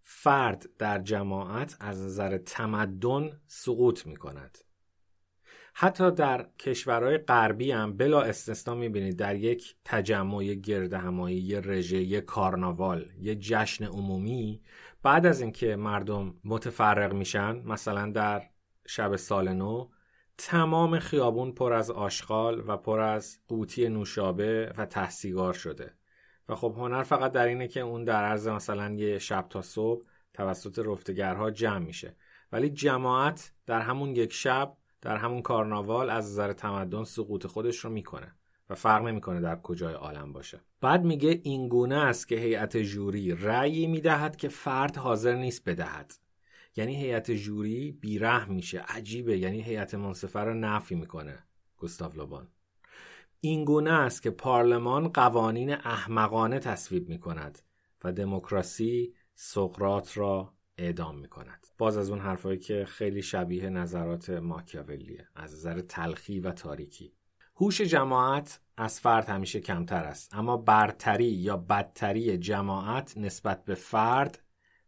فرد 0.00 0.66
در 0.78 0.98
جماعت 0.98 1.76
از 1.80 2.02
نظر 2.02 2.38
تمدن 2.38 3.40
سقوط 3.46 4.06
می‌کند. 4.06 4.58
حتی 5.74 6.10
در 6.10 6.46
کشورهای 6.58 7.18
غربی 7.18 7.72
هم 7.72 7.96
بلا 7.96 8.22
استثنا 8.22 8.74
می‌بینید 8.74 9.16
در 9.16 9.36
یک 9.36 9.76
تجمع 9.84 10.54
گرد 10.54 10.92
همایی 10.92 11.38
یه 11.38 11.60
رژه 11.60 12.00
یه 12.00 12.20
کارناوال 12.20 13.06
یه 13.20 13.34
جشن 13.34 13.84
عمومی. 13.84 14.62
بعد 15.02 15.26
از 15.26 15.40
اینکه 15.40 15.76
مردم 15.76 16.34
متفرق 16.44 17.12
میشن 17.12 17.56
مثلا 17.56 18.10
در 18.10 18.42
شب 18.86 19.16
سال 19.16 19.52
نو 19.52 19.88
تمام 20.38 20.98
خیابون 20.98 21.52
پر 21.52 21.72
از 21.72 21.90
آشغال 21.90 22.64
و 22.66 22.76
پر 22.76 23.00
از 23.00 23.38
قوطی 23.48 23.88
نوشابه 23.88 24.72
و 24.78 24.86
تحسیگار 24.86 25.52
شده. 25.52 25.94
و 26.48 26.54
خب 26.54 26.74
هنر 26.76 27.02
فقط 27.02 27.32
در 27.32 27.46
اینه 27.46 27.68
که 27.68 27.80
اون 27.80 28.04
در 28.04 28.24
عرض 28.24 28.48
مثلا 28.48 28.94
یه 28.94 29.18
شب 29.18 29.46
تا 29.50 29.62
صبح 29.62 30.04
توسط 30.34 30.78
رفتگرها 30.78 31.50
جمع 31.50 31.78
میشه. 31.78 32.16
ولی 32.52 32.70
جماعت 32.70 33.52
در 33.66 33.80
همون 33.80 34.16
یک 34.16 34.32
شب 34.32 34.76
در 35.02 35.16
همون 35.16 35.42
کارناوال 35.42 36.10
از 36.10 36.24
نظر 36.24 36.52
تمدن 36.52 37.04
سقوط 37.04 37.46
خودش 37.46 37.78
رو 37.78 37.90
می‌کنه 37.90 38.34
و 38.70 38.74
فرق 38.74 39.02
نمی‌کنه 39.02 39.40
در 39.40 39.56
کجای 39.56 39.94
عالم 39.94 40.32
باشه. 40.32 40.60
بعد 40.80 41.04
میگه 41.04 41.40
این 41.42 41.68
گونه 41.68 41.96
است 41.96 42.28
که 42.28 42.36
هیئت 42.36 42.76
جوری 42.76 43.34
رأیی 43.34 43.86
می‌دهد 43.86 44.36
که 44.36 44.48
فرد 44.48 44.96
حاضر 44.96 45.34
نیست 45.34 45.68
بدهد. 45.68 46.14
یعنی 46.76 46.96
هیئت 46.96 47.30
جوری 47.30 47.92
بیرحم 47.92 48.52
میشه 48.54 48.80
عجیبه. 48.80 49.38
یعنی 49.38 49.62
هیئت 49.62 49.94
منصفه 49.94 50.40
رو 50.40 50.54
نفی 50.54 50.94
می‌کنه 50.94 51.38
گستاو 51.76 52.12
لوبان. 52.16 52.48
این 53.40 53.64
گونه 53.64 53.92
است 53.92 54.22
که 54.22 54.30
پارلمان 54.30 55.08
قوانین 55.08 55.72
احمقانه 55.72 56.58
تصویب 56.58 57.08
می‌کند 57.08 57.58
و 58.04 58.12
دموکراسی 58.12 59.14
سقرات 59.34 60.18
را 60.18 60.54
اعدام 60.78 61.18
می‌کند. 61.18 61.59
باز 61.80 61.98
از 61.98 62.10
اون 62.10 62.20
حرفایی 62.20 62.58
که 62.58 62.84
خیلی 62.84 63.22
شبیه 63.22 63.68
نظرات 63.68 64.30
ماکیاولیه 64.30 65.28
از 65.36 65.54
نظر 65.54 65.80
تلخی 65.80 66.40
و 66.40 66.52
تاریکی. 66.52 67.12
هوش 67.56 67.80
جماعت 67.80 68.60
از 68.76 69.00
فرد 69.00 69.28
همیشه 69.28 69.60
کمتر 69.60 70.04
است 70.04 70.34
اما 70.34 70.56
برتری 70.56 71.24
یا 71.24 71.56
بدتری 71.56 72.38
جماعت 72.38 73.18
نسبت 73.18 73.64
به 73.64 73.74
فرد 73.74 74.42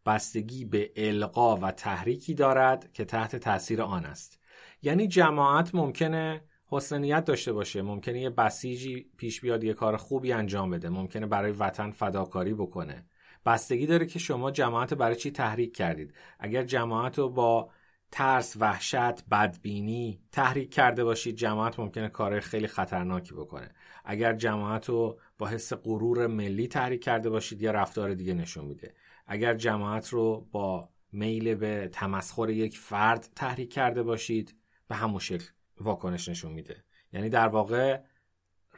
بستگی 0.07 0.65
به 0.65 0.93
القا 0.97 1.57
و 1.57 1.71
تحریکی 1.71 2.35
دارد 2.35 2.93
که 2.93 3.05
تحت 3.05 3.37
تاثیر 3.37 3.83
آن 3.83 4.05
است. 4.05 4.41
یعنی 4.83 5.09
جماعت 5.09 5.75
ممکنه 5.75 6.45
حسنیت 6.67 7.25
داشته 7.25 7.53
باشه 7.53 7.83
ممکنه 7.83 8.21
یه 8.21 8.31
بسیجی 8.31 9.11
پیش 9.17 9.41
بیاد 9.41 9.65
یه 9.65 9.75
کار 9.75 9.97
خوبی 9.97 10.33
انجام 10.33 10.71
بده 10.71 10.89
ممکنه 10.89 11.27
برای 11.27 11.53
وطن 11.53 11.91
فداکاری 11.91 12.55
بکنه. 12.55 13.07
بستگی 13.47 13.87
داره 13.87 14.07
که 14.07 14.19
شما 14.19 14.51
جماعت 14.51 14.95
برای 14.95 15.17
چی 15.17 15.31
تحریک 15.31 15.77
کردید. 15.77 16.15
اگر 16.39 16.63
جماعت 16.63 17.19
رو 17.19 17.29
با 17.29 17.71
ترس 18.11 18.57
وحشت 18.61 19.29
بدبینی 19.29 20.21
تحریک 20.33 20.75
کرده 20.75 21.05
باشید 21.05 21.37
جماعت 21.37 21.79
ممکنه 21.79 22.09
کار 22.09 22.41
خیلی 22.41 22.67
خطرناکی 22.67 23.35
بکنه. 23.35 23.71
اگر 24.05 24.33
جماعت 24.33 24.89
رو 24.89 25.21
با 25.39 25.47
حس 25.47 25.73
غرور 25.73 26.27
ملی 26.27 26.69
تحریک 26.69 27.05
کرده 27.05 27.31
باشید 27.31 27.63
یا 27.63 27.71
رفتار 27.71 28.15
دیگه 28.15 28.35
نشون 28.35 28.65
میده. 28.65 28.95
اگر 29.27 29.55
جماعت 29.55 30.09
رو 30.09 30.49
با 30.53 30.89
میل 31.13 31.55
به 31.55 31.89
تمسخر 31.93 32.51
یک 32.51 32.79
فرد 32.79 33.29
تحریک 33.37 33.73
کرده 33.73 34.03
باشید 34.03 34.57
به 34.89 34.95
همون 34.95 35.19
شکل 35.19 35.47
واکنش 35.81 36.29
نشون 36.29 36.53
میده. 36.53 36.85
یعنی 37.13 37.29
در 37.29 37.49
واقع 37.49 38.01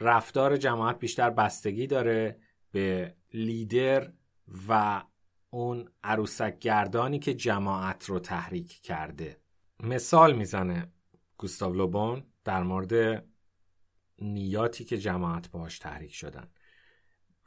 رفتار 0.01 0.57
جماعت 0.57 0.99
بیشتر 0.99 1.29
بستگی 1.29 1.87
داره 1.87 2.39
به 2.71 3.15
لیدر 3.33 4.11
و 4.67 5.03
اون 5.49 5.89
عروسک 6.03 6.59
گردانی 6.59 7.19
که 7.19 7.33
جماعت 7.33 8.05
رو 8.05 8.19
تحریک 8.19 8.81
کرده. 8.81 9.39
مثال 9.79 10.35
می‌زنه 10.35 10.91
گوستاو 11.37 11.73
لوبون 11.73 12.23
در 12.43 12.63
مورد 12.63 13.25
نیاتی 14.19 14.85
که 14.85 14.97
جماعت 14.97 15.51
باش 15.51 15.79
تحریک 15.79 16.13
شدن. 16.13 16.49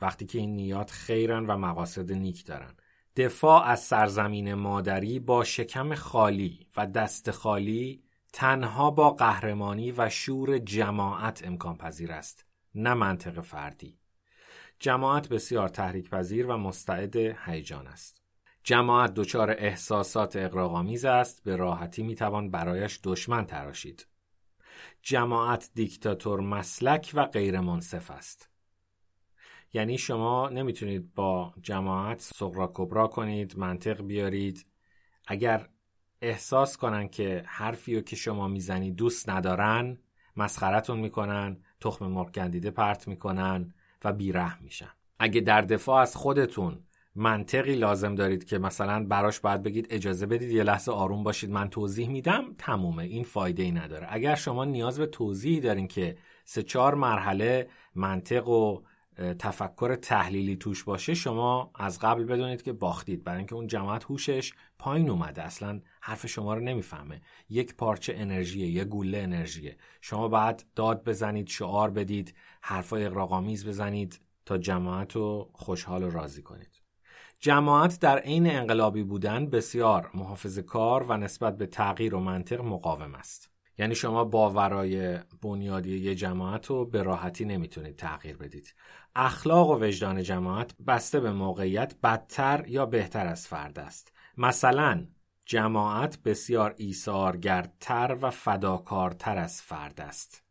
وقتی 0.01 0.27
که 0.27 0.39
این 0.39 0.57
نیات 0.57 0.91
خیرن 0.91 1.47
و 1.47 1.57
مقاصد 1.57 2.13
نیک 2.13 2.45
دارن. 2.45 2.75
دفاع 3.17 3.65
از 3.65 3.81
سرزمین 3.81 4.55
مادری 4.55 5.19
با 5.19 5.45
شکم 5.45 5.95
خالی 5.95 6.67
و 6.77 6.87
دست 6.87 7.31
خالی 7.31 8.03
تنها 8.33 8.91
با 8.91 9.11
قهرمانی 9.11 9.93
و 9.93 10.09
شور 10.09 10.59
جماعت 10.59 11.47
امکان 11.47 11.77
پذیر 11.77 12.13
است 12.13 12.47
نه 12.75 12.95
منطق 12.95 13.41
فردی. 13.41 13.99
جماعت 14.81 15.29
بسیار 15.29 15.69
تحریک 15.69 16.11
پذیر 16.11 16.47
و 16.47 16.57
مستعد 16.57 17.17
هیجان 17.17 17.87
است. 17.87 18.23
جماعت 18.63 19.15
دچار 19.15 19.51
احساسات 19.51 20.37
اقراغامیز 20.37 21.05
است 21.05 21.45
به 21.45 21.57
راحتی 21.57 22.03
می‌توان 22.03 22.51
برایش 22.51 23.01
دشمن 23.03 23.47
تراشید. 23.47 24.07
جماعت 25.03 25.71
دیکتاتور 25.75 26.41
مسلک 26.41 27.11
و 27.15 27.25
غیر 27.25 27.61
منصف 27.61 28.11
است. 28.11 28.49
یعنی 29.73 29.99
شما 29.99 30.49
نمی‌تونید 30.49 31.15
با 31.15 31.55
جماعت 31.63 32.21
سقرا 32.21 32.73
کبرا 32.75 33.07
کنید 33.07 33.59
منطق 33.59 34.03
بیارید 34.03 34.67
اگر 35.27 35.69
احساس 36.23 36.77
کنن 36.77 37.09
که 37.09 37.43
حرفی 37.47 37.95
رو 37.95 38.01
که 38.01 38.17
شما 38.17 38.49
می‌زنید 38.49 38.97
دوست 38.97 39.29
ندارن 39.29 39.99
مسخرتون 40.37 40.99
می‌کنن 40.99 41.63
تخم 41.81 42.07
مرغ 42.07 42.31
گندیده 42.31 42.71
پرت 42.71 43.09
می‌کنن 43.09 43.75
و 44.05 44.13
بیره 44.13 44.63
میشن. 44.63 44.91
اگه 45.19 45.41
در 45.41 45.61
دفاع 45.61 46.01
از 46.01 46.17
خودتون 46.17 46.79
منطقی 47.15 47.75
لازم 47.75 48.15
دارید 48.15 48.45
که 48.45 48.59
مثلا 48.59 49.05
براش 49.05 49.41
باید 49.41 49.63
بگید 49.63 49.87
اجازه 49.91 50.27
بدید 50.27 50.51
یه 50.51 50.63
لحظه 50.63 50.93
آروم 50.93 51.23
باشید 51.23 51.51
من 51.51 51.71
توضیح 51.71 52.09
میدم 52.09 52.45
تمومه. 52.59 53.05
این 53.05 53.25
فایده 53.25 53.63
ای 53.63 53.73
نداره. 53.73 54.07
اگر 54.11 54.35
شما 54.35 54.65
نیاز 54.65 54.99
به 54.99 55.07
توضیحی 55.07 55.61
دارین 55.61 55.89
که 55.89 56.17
سه 56.45 56.63
چهار 56.63 56.95
مرحله 56.95 57.69
منطق 57.95 58.49
و 58.49 58.81
تفکر 59.39 59.95
تحلیلی 59.95 60.57
توش 60.57 60.85
باشه 60.85 61.15
شما 61.15 61.71
از 61.75 61.99
قبل 61.99 62.25
بدونید 62.25 62.63
که 62.63 62.73
باختید. 62.73 63.25
برای 63.25 63.39
اینکه 63.39 63.55
اون 63.55 63.67
جماعت 63.67 64.05
هوشش 64.05 64.53
پایین 64.79 65.11
اومده. 65.11 65.43
اصلا 65.43 65.81
حرف 66.01 66.27
شما 66.27 66.55
رو 66.55 66.61
نمی‌فهمه. 66.61 67.21
یک 67.49 67.75
پارچه 67.75 68.15
انرژیه 68.17 68.69
یه 68.69 68.85
گوله 68.85 69.19
انرژیه. 69.19 69.77
شما 70.01 70.29
بعد 70.29 70.65
داد 70.75 71.05
بزنید 71.05 71.49
شعار 71.49 71.91
بدید 71.91 72.35
حرفای 72.63 73.05
اقراقامیز 73.05 73.67
بزنید 73.67 74.21
تا 74.47 74.59
جماعت 74.59 75.17
رو 75.17 75.51
خوشحال 75.53 76.03
و 76.03 76.11
راضی 76.11 76.43
کنید. 76.43 76.83
جماعت 77.41 78.01
در 78.01 78.19
عین 78.19 78.51
انقلابی 78.51 79.03
بودن 79.03 79.47
بسیار 79.47 80.11
محافظ 80.15 80.59
کار 80.59 81.03
و 81.03 81.17
نسبت 81.17 81.59
به 81.59 81.67
تغییر 81.67 82.15
و 82.15 82.21
منطق 82.21 82.61
مقاوم 82.61 83.15
است. 83.15 83.58
یعنی 83.79 83.95
شما 83.95 84.25
باورای 84.25 85.19
بنیادی 85.43 85.99
یه 85.99 86.15
جماعت 86.15 86.67
رو 86.67 86.85
به 86.85 87.03
راحتی 87.03 87.45
نمی‌تونید 87.45 87.97
تغییر 87.97 88.37
بدید. 88.37 88.75
اخلاق 89.15 89.71
و 89.71 89.85
وجدان 89.85 90.23
جماعت 90.23 90.75
بسته 90.87 91.21
به 91.21 91.33
موقعیت 91.33 91.95
بدتر 92.03 92.65
یا 92.69 92.87
بهتر 92.87 93.27
از 93.27 93.47
فرد 93.47 93.79
است. 93.79 94.13
مثلا 94.37 95.07
جماعت 95.47 96.23
بسیار 96.23 96.75
ایثارگرتر 96.77 98.17
و 98.21 98.31
فداکارتر 98.31 99.39
از 99.39 99.63
فرد 99.63 100.01
است. 100.01 100.45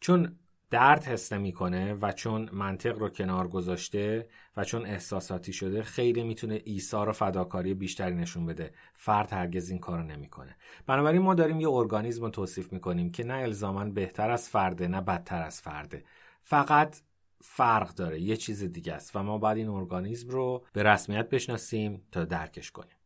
چون 0.00 0.38
درد 0.70 1.04
حس 1.04 1.32
نمی‌کنه 1.32 1.94
و 1.94 2.12
چون 2.12 2.50
منطق 2.52 2.98
رو 2.98 3.08
کنار 3.08 3.48
گذاشته 3.48 4.28
و 4.56 4.64
چون 4.64 4.86
احساساتی 4.86 5.52
شده 5.52 5.82
خیلی 5.82 6.24
می‌تونه 6.24 6.60
ایثار 6.64 7.08
و 7.08 7.12
فداکاری 7.12 7.74
بیشتری 7.74 8.14
نشون 8.14 8.46
بده. 8.46 8.72
فرد 8.94 9.32
هرگز 9.32 9.70
این 9.70 9.78
کارو 9.78 10.02
نمی‌کنه. 10.02 10.56
بنابراین 10.86 11.22
ما 11.22 11.34
داریم 11.34 11.60
یه 11.60 11.68
ارگانیسم 11.70 12.22
رو 12.22 12.30
توصیف 12.30 12.72
می‌کنیم 12.72 13.12
که 13.12 13.24
نه 13.24 13.34
الزاما 13.34 13.84
بهتر 13.84 14.30
از 14.30 14.48
فرده 14.48 14.88
نه 14.88 15.00
بدتر 15.00 15.42
از 15.42 15.60
فرده. 15.60 16.04
فقط 16.42 16.96
فرق 17.40 17.94
داره 17.94 18.20
یه 18.20 18.36
چیز 18.36 18.64
دیگه 18.64 18.92
است 18.92 19.16
و 19.16 19.22
ما 19.22 19.38
باید 19.38 19.56
این 19.56 19.68
ارگانیسم 19.68 20.28
رو 20.28 20.64
به 20.72 20.82
رسمیت 20.82 21.28
بشناسیم 21.28 22.02
تا 22.12 22.24
درکش 22.24 22.70
کنیم. 22.70 22.96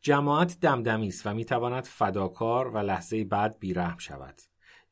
جماعت 0.00 0.60
دمدمی 0.60 1.08
است 1.08 1.26
و 1.26 1.34
می‌تواند 1.34 1.84
فداکار 1.84 2.68
و 2.68 2.78
لحظه 2.78 3.24
بعد 3.24 3.58
بیرحم 3.58 3.98
شود. 3.98 4.40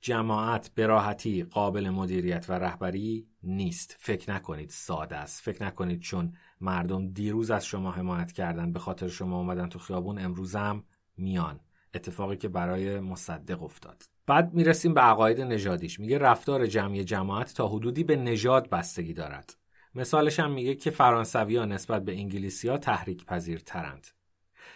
جماعت 0.02 0.70
به 0.74 0.86
راحتی 0.86 1.42
قابل 1.42 1.90
مدیریت 1.90 2.46
و 2.48 2.52
رهبری 2.52 3.26
نیست. 3.42 3.96
فکر 3.98 4.30
نکنید 4.32 4.70
ساده 4.70 5.16
است. 5.16 5.42
فکر 5.42 5.64
نکنید 5.64 6.00
چون 6.00 6.32
مردم 6.60 7.08
دیروز 7.12 7.50
از 7.50 7.66
شما 7.66 7.90
حمایت 7.90 8.32
کردن 8.32 8.72
به 8.72 8.78
خاطر 8.78 9.08
شما 9.08 9.38
اومدن 9.38 9.68
تو 9.68 9.78
خیابون 9.78 10.18
امروزم 10.18 10.84
میان. 11.16 11.60
اتفاقی 11.94 12.36
که 12.36 12.48
برای 12.48 13.00
مصدق 13.00 13.62
افتاد. 13.62 14.02
بعد 14.26 14.54
می‌رسیم 14.54 14.94
به 14.94 15.00
عقاید 15.00 15.40
نژادیش. 15.40 16.00
میگه 16.00 16.18
رفتار 16.18 16.66
جمعی 16.66 17.04
جماعت 17.04 17.54
تا 17.54 17.68
حدودی 17.68 18.04
به 18.04 18.16
نژاد 18.16 18.70
بستگی 18.70 19.12
دارد. 19.12 19.56
مثالش 19.94 20.40
هم 20.40 20.52
میگه 20.52 20.74
که 20.74 20.90
فرانسوی 20.90 21.56
ها 21.56 21.64
نسبت 21.64 22.04
به 22.04 22.12
انگلیسی 22.12 22.68
ها 22.68 22.78
تحریک 22.78 23.26
پذیرترند 23.26 24.06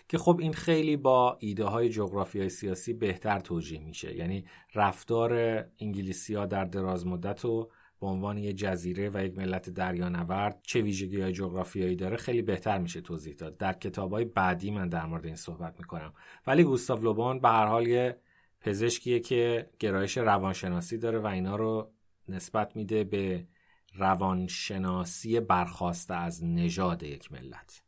که 0.09 0.19
خب 0.19 0.39
این 0.41 0.53
خیلی 0.53 0.97
با 0.97 1.37
ایده 1.41 1.65
های 1.65 1.89
جغرافیای 1.89 2.49
سیاسی 2.49 2.93
بهتر 2.93 3.39
توجیه 3.39 3.81
میشه. 3.81 4.17
یعنی 4.17 4.45
رفتار 4.75 5.65
انگلیسی 5.79 6.35
ها 6.35 6.47
در 6.47 6.65
دراز 6.65 7.07
مدت 7.07 7.45
و 7.45 7.71
به 8.01 8.07
عنوان 8.07 8.39
یک 8.39 8.57
جزیره 8.57 9.11
و 9.15 9.25
یک 9.25 9.39
ملت 9.39 9.71
دریانورد 9.71 10.61
چه 10.63 10.81
ویژگی 10.81 11.21
های 11.21 11.33
جغرافیایی 11.33 11.97
داره 11.97 12.17
خیلی 12.17 12.43
بهتر 12.43 12.79
میشه 12.79 13.01
توضیح 13.01 13.35
داد. 13.35 13.57
در 13.57 13.73
کتاب 13.73 14.13
های 14.13 14.25
بعدی 14.25 14.71
من 14.71 14.89
در 14.89 15.07
مورد 15.07 15.27
این 15.27 15.37
صحبت 15.37 15.75
می‌کنم. 15.79 16.13
ولی 16.47 16.65
گوستاو 16.65 17.03
لوبون 17.03 17.41
به 17.41 17.49
هر 17.49 17.67
حال 17.67 17.87
یه 17.87 18.21
پزشکیه 18.61 19.21
که 19.21 19.71
گرایش 19.79 20.19
روانشناسی 20.19 20.99
داره 20.99 21.19
و 21.19 21.27
اینا 21.27 21.57
رو 21.57 21.93
نسبت 22.29 22.77
میده 22.77 23.05
به 23.05 23.47
روانشناسی 23.95 25.41
برخواسته 25.41 26.15
از 26.15 26.45
نژاد 26.45 27.03
یک 27.03 27.33
ملت. 27.33 27.86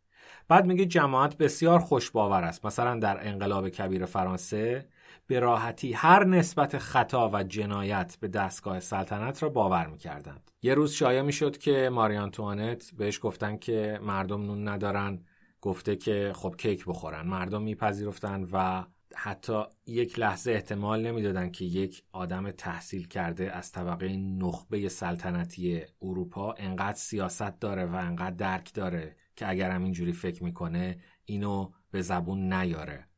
بعد 0.49 0.67
میگه 0.67 0.87
جماعت 0.87 1.37
بسیار 1.37 1.79
خوشباور 1.79 2.45
است. 2.45 2.67
مثلا 2.67 2.99
در 2.99 3.29
انقلاب 3.29 3.69
کبیر 3.69 4.05
فرانسه 4.05 4.89
به 5.27 5.41
راحتی 5.41 5.93
هر 5.93 6.25
نسبت 6.25 6.79
خطا 6.79 7.31
و 7.33 7.43
جنایت 7.43 8.17
به 8.21 8.29
دستگاه 8.29 8.81
سلطنت 8.81 9.43
را 9.43 9.49
باور 9.49 9.87
می‌کردند. 9.87 10.51
یه 10.63 10.75
روز 10.75 10.93
شایع 10.93 11.23
می‌شد 11.23 11.57
که 11.57 11.91
ماریان 11.93 12.31
توانت 12.31 12.91
بهش 12.97 13.19
گفتن 13.23 13.57
که 13.57 14.01
مردم 14.03 14.43
نون 14.43 14.69
ندارن. 14.69 15.25
گفته 15.61 15.97
که 15.97 16.33
خب 16.35 16.55
کیک 16.59 16.85
بخورن. 16.87 17.27
مردم 17.27 17.63
میپذیرفتن 17.63 18.49
و 18.53 18.85
حتی 19.15 19.63
یک 19.87 20.19
لحظه 20.19 20.53
احتمال 20.53 21.07
نمی‌دادن 21.07 21.51
که 21.51 21.65
یک 21.65 22.03
آدم 22.13 22.51
تحصیل 22.51 23.09
کرده 23.09 23.53
از 23.53 23.73
طبقه 23.73 24.17
نخبه 24.17 24.89
سلطنتی 24.89 25.83
اروپا 26.03 26.55
انقدر 26.59 26.99
سیاست 26.99 27.61
داره 27.61 27.87
و 27.87 27.95
انقدر 27.95 28.37
درک 28.37 28.75
داره. 28.75 29.17
که 29.39 29.49
اگر 29.49 29.71
هم 29.71 29.85
اینجوری 29.85 30.13
فکر 30.13 30.45
می‌کنه 30.45 31.01
اینو 31.25 31.71
به 31.91 32.03
زبون 32.03 32.53
نیاره 32.53 33.09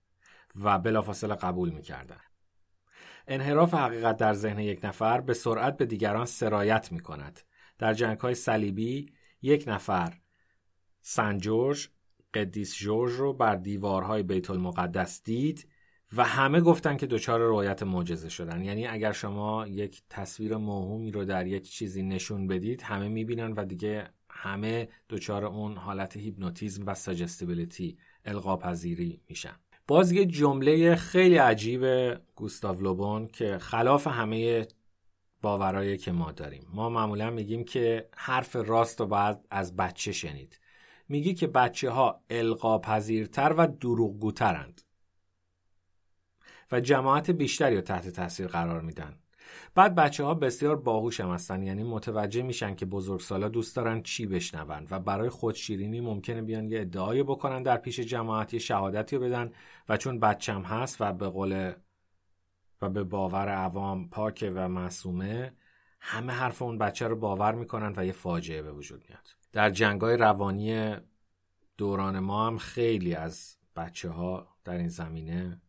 و 0.62 0.78
بلافاصله 0.78 1.34
قبول 1.34 1.70
می‌کردن 1.70 2.20
انحراف 3.26 3.74
حقیقت 3.74 4.16
در 4.16 4.34
ذهن 4.34 4.58
یک 4.58 4.84
نفر 4.84 5.20
به 5.20 5.34
سرعت 5.34 5.76
به 5.76 5.86
دیگران 5.86 6.26
سرایت 6.26 6.92
می 6.92 7.00
کند. 7.00 7.40
در 7.78 7.94
جنگ 7.94 8.20
های 8.20 8.34
صلیبی 8.34 9.12
یک 9.42 9.64
نفر 9.66 10.18
سن 11.02 11.38
جورج 11.38 11.88
قدیس 12.34 12.76
جورج 12.76 13.12
رو 13.12 13.32
بر 13.32 13.56
دیوارهای 13.56 14.22
بیت 14.22 14.50
المقدس 14.50 15.22
دید 15.22 15.68
و 16.16 16.24
همه 16.24 16.60
گفتن 16.60 16.96
که 16.96 17.06
دچار 17.06 17.40
رویت 17.40 17.82
معجزه 17.82 18.28
شدن 18.28 18.62
یعنی 18.62 18.86
اگر 18.86 19.12
شما 19.12 19.66
یک 19.66 20.02
تصویر 20.10 20.56
موهومی 20.56 21.10
رو 21.10 21.24
در 21.24 21.46
یک 21.46 21.70
چیزی 21.70 22.02
نشون 22.02 22.46
بدید 22.46 22.82
همه 22.82 23.08
می‌بینن 23.08 23.52
و 23.52 23.64
دیگه 23.64 24.10
همه 24.42 24.88
دچار 25.08 25.44
اون 25.44 25.76
حالت 25.76 26.16
هیپنوتیزم 26.16 26.86
و 26.86 26.94
ساجستیبیلیتی 26.94 27.98
القاپذیری 28.24 29.20
میشن. 29.28 29.56
باز 29.86 30.12
یه 30.12 30.26
جمله 30.26 30.96
خیلی 30.96 31.36
عجیب 31.36 31.84
گوستاو 32.34 32.80
لوبون 32.80 33.26
که 33.26 33.58
خلاف 33.58 34.06
همه 34.06 34.66
باورایی 35.42 35.98
که 35.98 36.12
ما 36.12 36.32
داریم. 36.32 36.66
ما 36.74 36.88
معمولا 36.88 37.30
میگیم 37.30 37.64
که 37.64 38.08
حرف 38.16 38.56
راست 38.56 39.00
رو 39.00 39.06
باید 39.06 39.38
از 39.50 39.76
بچه 39.76 40.12
شنید. 40.12 40.60
میگی 41.08 41.34
که 41.34 41.46
بچه 41.46 41.90
ها 41.90 42.24
القاپذیرتر 42.30 43.54
و 43.58 43.66
دروغگوترند 43.66 44.82
و 46.72 46.80
جماعت 46.80 47.30
بیشتری 47.30 47.76
رو 47.76 47.80
تحت 47.80 48.08
تاثیر 48.08 48.46
قرار 48.46 48.80
میدن. 48.80 49.18
بعد 49.74 49.94
بچه 49.94 50.24
ها 50.24 50.34
بسیار 50.34 50.76
باهوش 50.76 51.20
هم 51.20 51.30
هستن 51.30 51.62
یعنی 51.62 51.82
متوجه 51.82 52.42
میشن 52.42 52.74
که 52.74 52.86
بزرگسالا 52.86 53.48
دوست 53.48 53.76
دارن 53.76 54.02
چی 54.02 54.26
بشنون 54.26 54.86
و 54.90 55.00
برای 55.00 55.28
خودشیرینی 55.28 56.00
ممکنه 56.00 56.42
بیان 56.42 56.68
یه 56.68 56.80
ادعایی 56.80 57.22
بکنن 57.22 57.62
در 57.62 57.76
پیش 57.76 58.00
جماعت 58.00 58.58
شهادتی 58.58 59.18
بدن 59.18 59.52
و 59.88 59.96
چون 59.96 60.20
بچم 60.20 60.62
هست 60.62 60.96
و 61.00 61.12
به 61.12 61.28
قول 61.28 61.72
و 62.82 62.88
به 62.88 63.04
باور 63.04 63.48
عوام 63.48 64.08
پاکه 64.08 64.50
و 64.50 64.68
معصومه 64.68 65.52
همه 66.00 66.32
حرف 66.32 66.62
اون 66.62 66.78
بچه 66.78 67.08
رو 67.08 67.16
باور 67.16 67.54
می‌کنن 67.54 67.92
و 67.96 68.06
یه 68.06 68.12
فاجعه 68.12 68.62
به 68.62 68.72
وجود 68.72 69.04
میاد. 69.08 69.28
در 69.52 69.70
جنگای 69.70 70.16
روانی 70.16 70.96
دوران 71.76 72.18
ما 72.18 72.46
هم 72.46 72.58
خیلی 72.58 73.14
از 73.14 73.56
بچه 73.76 74.08
ها 74.08 74.56
در 74.64 74.74
این 74.74 74.88
زمینه 74.88 75.60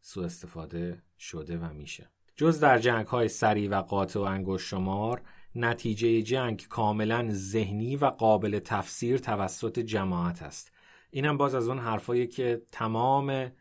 سوء 0.00 0.24
استفاده 0.24 1.02
شده 1.18 1.58
و 1.58 1.72
میشه. 1.72 2.10
جز 2.38 2.60
در 2.60 2.78
جنگ 2.78 3.06
های 3.06 3.28
سری 3.28 3.68
و 3.68 3.74
قاطع 3.74 4.20
و 4.20 4.22
انگشت 4.22 4.66
شمار 4.66 5.22
نتیجه 5.54 6.22
جنگ 6.22 6.66
کاملا 6.68 7.28
ذهنی 7.30 7.96
و 7.96 8.04
قابل 8.04 8.58
تفسیر 8.58 9.18
توسط 9.18 9.78
جماعت 9.78 10.42
است. 10.42 10.72
اینم 11.10 11.36
باز 11.36 11.54
از 11.54 11.68
اون 11.68 11.78
حرفایی 11.78 12.26
که 12.26 12.62
تمام 12.72 13.52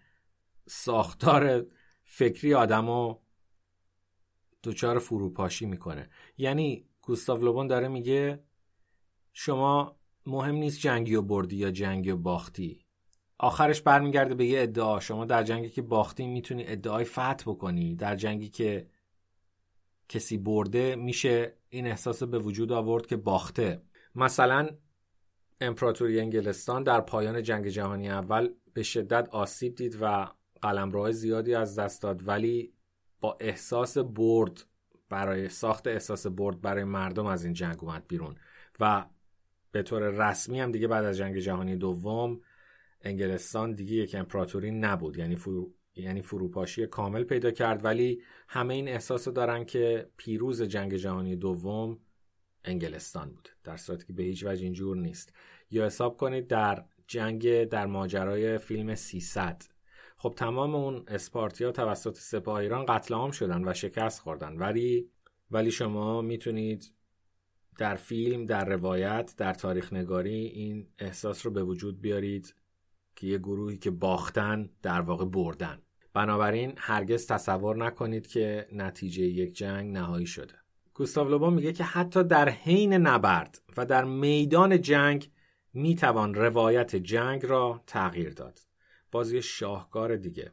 ساختار 0.67 1.65
فکری 2.03 2.53
آدمو 2.53 3.15
دچار 4.63 4.99
فروپاشی 4.99 5.65
می‌کنه. 5.65 6.09
یعنی 6.37 6.85
گوستاو 7.01 7.41
لوبون 7.41 7.67
داره 7.67 7.87
میگه 7.87 8.43
شما 9.33 9.99
مهم 10.25 10.55
نیست 10.55 10.79
جنگی 10.79 11.15
و 11.15 11.21
بردی 11.21 11.55
یا 11.55 11.71
جنگی 11.71 12.11
و 12.11 12.17
باختی. 12.17 12.86
آخرش 13.39 13.81
برمیگرده 13.81 14.35
به 14.35 14.45
یه 14.45 14.61
ادعا. 14.61 14.99
شما 14.99 15.25
در 15.25 15.43
جنگی 15.43 15.69
که 15.69 15.81
باختی 15.81 16.27
می‌تونی 16.27 16.63
ادعای 16.67 17.05
فتح 17.05 17.43
بکنی. 17.45 17.95
در 17.95 18.15
جنگی 18.15 18.49
که 18.49 18.87
کسی 20.09 20.37
برده 20.37 20.95
میشه 20.95 21.53
این 21.69 21.87
احساس 21.87 22.23
به 22.23 22.39
وجود 22.39 22.71
آورد 22.71 23.05
که 23.05 23.17
باخته. 23.17 23.81
مثلا 24.15 24.69
امپراتوری 25.61 26.19
انگلستان 26.19 26.83
در 26.83 27.01
پایان 27.01 27.43
جنگ 27.43 27.67
جهانی 27.67 28.09
اول 28.09 28.49
به 28.73 28.83
شدت 28.83 29.29
آسیب 29.29 29.75
دید 29.75 29.97
و 30.01 30.27
قلمروهای 30.61 31.13
زیادی 31.13 31.55
از 31.55 31.79
دست 31.79 32.01
داد 32.01 32.27
ولی 32.27 32.73
با 33.21 33.37
احساس 33.39 33.97
برد 33.97 34.65
برای 35.09 35.49
ساخت 35.49 35.87
احساس 35.87 36.27
برد 36.27 36.61
برای 36.61 36.83
مردم 36.83 37.25
از 37.25 37.43
این 37.43 37.53
جنگ 37.53 37.83
اومد 37.83 38.07
بیرون. 38.07 38.35
و 38.79 39.05
به 39.71 39.83
طور 39.83 40.29
رسمی 40.29 40.59
هم 40.59 40.71
دیگه 40.71 40.87
بعد 40.87 41.05
از 41.05 41.17
جنگ 41.17 41.37
جهانی 41.37 41.75
دوم 41.75 42.41
انگلستان 43.01 43.73
دیگه 43.73 43.95
یک 43.95 44.15
امپراتوری 44.15 44.71
نبود. 44.71 45.17
یعنی 45.17 45.35
فرو... 45.35 45.73
یعنی 45.95 46.21
فروپاشی 46.21 46.87
کامل 46.87 47.23
پیدا 47.23 47.51
کرد. 47.51 47.85
ولی 47.85 48.21
همه 48.47 48.73
این 48.73 48.87
احساس 48.87 49.27
رو 49.27 49.33
دارن 49.33 49.65
که 49.65 50.09
پیروز 50.17 50.61
جنگ 50.61 50.95
جهانی 50.95 51.35
دوم 51.35 51.99
انگلستان 52.65 53.29
بود. 53.29 53.49
در 53.63 53.77
صورتی 53.77 54.05
که 54.05 54.13
به 54.13 54.23
هیچ 54.23 54.45
وجه 54.45 54.63
اینجور 54.63 54.97
نیست. 54.97 55.33
یا 55.71 55.85
حساب 55.85 56.17
کنید 56.17 56.47
در 56.47 56.85
جنگ 57.07 57.63
در 57.63 57.85
ماجرای 57.85 58.57
فیلم 58.57 58.95
300 58.95 59.63
خب 60.17 60.33
تمام 60.37 60.75
اون 60.75 61.03
اسپارتیا 61.07 61.71
توسط 61.71 62.17
سپاه 62.17 62.55
ایران 62.55 62.85
قتل 62.85 63.13
عام 63.13 63.31
شدن 63.31 63.67
و 63.67 63.73
شکست 63.73 64.21
خوردن. 64.21 64.57
ولی 64.57 65.09
ولی 65.51 65.71
شما 65.71 66.21
می‌تونید 66.21 66.93
در 67.77 67.95
فیلم 67.95 68.45
در 68.45 68.65
روایت 68.65 69.33
در 69.37 69.53
تاریخ 69.53 69.93
نگاری 69.93 70.35
این 70.35 70.87
احساس 70.99 71.45
رو 71.45 71.51
به 71.51 71.63
وجود 71.63 72.01
بیارید. 72.01 72.55
که 73.17 73.27
یه 73.27 73.37
گروهی 73.37 73.77
که 73.77 73.91
باختن 73.91 74.69
در 74.81 75.01
واقع 75.01 75.25
بردن. 75.25 75.81
بنابراین 76.13 76.73
هرگز 76.77 77.27
تصور 77.27 77.77
نکنید 77.85 78.27
که 78.27 78.67
نتیجه 78.71 79.23
یک 79.23 79.53
جنگ 79.53 79.91
نهایی 79.91 80.25
شده. 80.25 80.53
گوستاو 80.93 81.29
لوبون 81.29 81.53
میگه 81.53 81.73
که 81.73 81.83
حتی 81.83 82.23
در 82.23 82.49
حین 82.49 82.93
نبرد 82.93 83.61
و 83.77 83.85
در 83.85 84.03
میدان 84.03 84.81
جنگ 84.81 85.31
می‌توان 85.73 86.33
روایت 86.33 86.95
جنگ 86.95 87.45
را 87.45 87.83
تغییر 87.87 88.33
داد. 88.33 88.59
بازی 89.11 89.41
شاهکار 89.41 90.15
دیگه. 90.15 90.51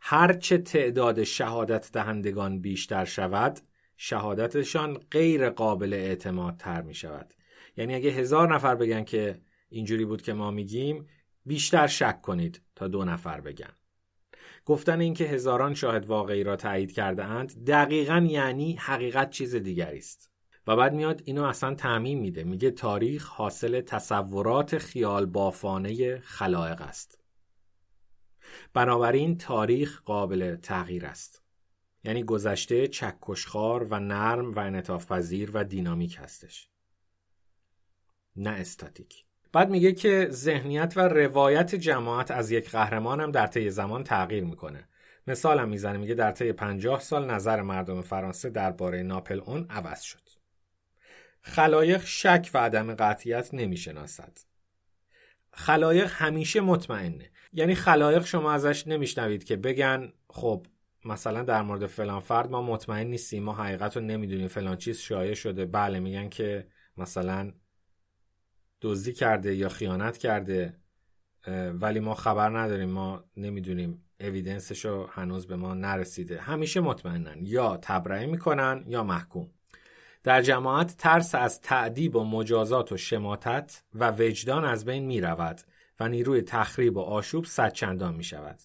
هرچه 0.00 0.58
تعداد 0.58 1.22
شهادت 1.22 1.92
دهندگان 1.92 2.60
بیشتر 2.60 3.04
شود 3.04 3.60
شهادتشان 3.96 4.94
غیر 5.10 5.50
قابل 5.50 5.92
اعتماد 5.92 6.56
تر 6.56 6.82
می 6.82 6.94
شود 6.94 7.34
یعنی 7.76 7.94
اگه 7.94 8.10
هزار 8.10 8.54
نفر 8.54 8.74
بگن 8.74 9.04
که 9.04 9.40
اینجوری 9.76 10.04
بود 10.04 10.22
که 10.22 10.32
ما 10.32 10.50
میگیم 10.50 11.06
بیشتر 11.44 11.86
شک 11.86 12.22
کنید 12.22 12.62
تا 12.74 12.88
دو 12.88 13.04
نفر 13.04 13.40
بگن. 13.40 13.72
گفتن 14.64 15.00
اینکه 15.00 15.24
هزاران 15.24 15.74
شاهد 15.74 16.06
واقعی 16.06 16.44
را 16.44 16.56
تایید 16.56 16.92
کرده 16.92 17.24
اند 17.24 17.64
دقیقا 17.64 18.26
یعنی 18.30 18.72
حقیقت 18.72 19.30
چیز 19.30 19.54
دیگری 19.54 19.98
است. 19.98 20.30
و 20.66 20.76
بعد 20.76 20.94
میاد 20.94 21.22
اینو 21.24 21.42
اصلا 21.42 21.74
تعمین 21.74 22.18
میده. 22.18 22.44
میگه 22.44 22.70
تاریخ 22.70 23.28
حاصل 23.28 23.80
تصورات 23.80 24.78
خیال 24.78 25.26
بافانه 25.26 26.18
خلایق 26.18 26.80
است. 26.80 27.18
بنابراین 28.72 29.38
تاریخ 29.38 30.02
قابل 30.02 30.56
تغییر 30.56 31.06
است. 31.06 31.42
یعنی 32.04 32.22
گذشته 32.22 32.88
چکشخار 32.88 33.84
و 33.84 34.00
نرم 34.00 34.52
و 34.52 34.58
انعطاف 34.58 35.12
پذیر 35.12 35.50
و 35.54 35.64
دینامیک 35.64 36.16
هستش. 36.20 36.68
نه 38.36 38.50
استاتیک. 38.50 39.25
بعد 39.52 39.70
میگه 39.70 39.92
که 39.92 40.28
ذهنیت 40.30 40.92
و 40.96 41.00
روایت 41.00 41.74
جماعت 41.74 42.30
از 42.30 42.50
یک 42.50 42.70
قهرمان 42.70 43.20
هم 43.20 43.30
در 43.30 43.46
طی 43.46 43.70
زمان 43.70 44.04
تغییر 44.04 44.44
می‌کنه. 44.44 44.88
مثال 45.26 45.58
هم 45.58 45.68
می‌زنه 45.68 45.98
میگه 45.98 46.14
در 46.14 46.32
طی 46.32 46.52
50 46.52 47.00
سال 47.00 47.30
نظر 47.30 47.62
مردم 47.62 48.02
فرانسه 48.02 48.50
درباره 48.50 49.02
ناپل 49.02 49.40
اون 49.40 49.66
عوض 49.70 50.02
شد. 50.02 50.28
خلایق 51.42 52.04
شک 52.04 52.50
و 52.54 52.58
عدم 52.58 52.94
قطعیت 52.94 53.54
نمی‌شناسد. 53.54 54.38
خلایق 55.52 56.10
همیشه 56.12 56.60
مطمئنه. 56.60 57.30
یعنی 57.52 57.74
خلایق 57.74 58.24
شما 58.24 58.52
ازش 58.52 58.86
نمیشنوید 58.86 59.44
که 59.44 59.56
بگن 59.56 60.12
خب 60.30 60.66
مثلا 61.04 61.42
در 61.42 61.62
مورد 61.62 61.86
فلان 61.86 62.20
فرد 62.20 62.50
ما 62.50 62.62
مطمئن 62.62 63.06
نیستیم 63.06 63.42
ما 63.42 63.52
حقیقت 63.52 63.96
رو 63.96 64.02
نمی‌دونیم 64.02 64.48
فلان 64.48 64.76
چیز 64.76 64.98
شایع 64.98 65.34
شده. 65.34 65.66
بله 65.66 66.00
میگن 66.00 66.28
که 66.28 66.66
مثلا 66.96 67.52
دزدی 68.86 69.12
کرده 69.12 69.54
یا 69.54 69.68
خیانت 69.68 70.18
کرده 70.18 70.76
ولی 71.72 72.00
ما 72.00 72.14
خبر 72.14 72.58
نداریم 72.58 72.90
ما 72.90 73.24
نمی‌دونیم. 73.36 74.02
اویدنسش 74.20 74.84
رو 74.84 75.06
هنوز 75.06 75.46
به 75.46 75.56
ما 75.56 75.74
نرسیده. 75.74 76.40
همیشه 76.40 76.80
مطمئنن. 76.80 77.38
یا 77.42 77.76
تبرئه 77.82 78.26
می‌کنن 78.26 78.84
یا 78.88 79.04
محکوم. 79.04 79.50
در 80.22 80.42
جماعت 80.42 80.96
ترس 80.96 81.34
از 81.34 81.60
تعدیب 81.60 82.16
و 82.16 82.24
مجازات 82.24 82.92
و 82.92 82.96
شماتت 82.96 83.82
و 83.94 84.10
وجدان 84.10 84.64
از 84.64 84.84
بین 84.84 85.06
می 85.06 85.20
رود 85.20 85.60
و 86.00 86.08
نیروی 86.08 86.42
تخریب 86.42 86.96
و 86.96 87.00
آشوب 87.00 87.44
صدچندان 87.44 88.14
می 88.14 88.24
شود. 88.24 88.58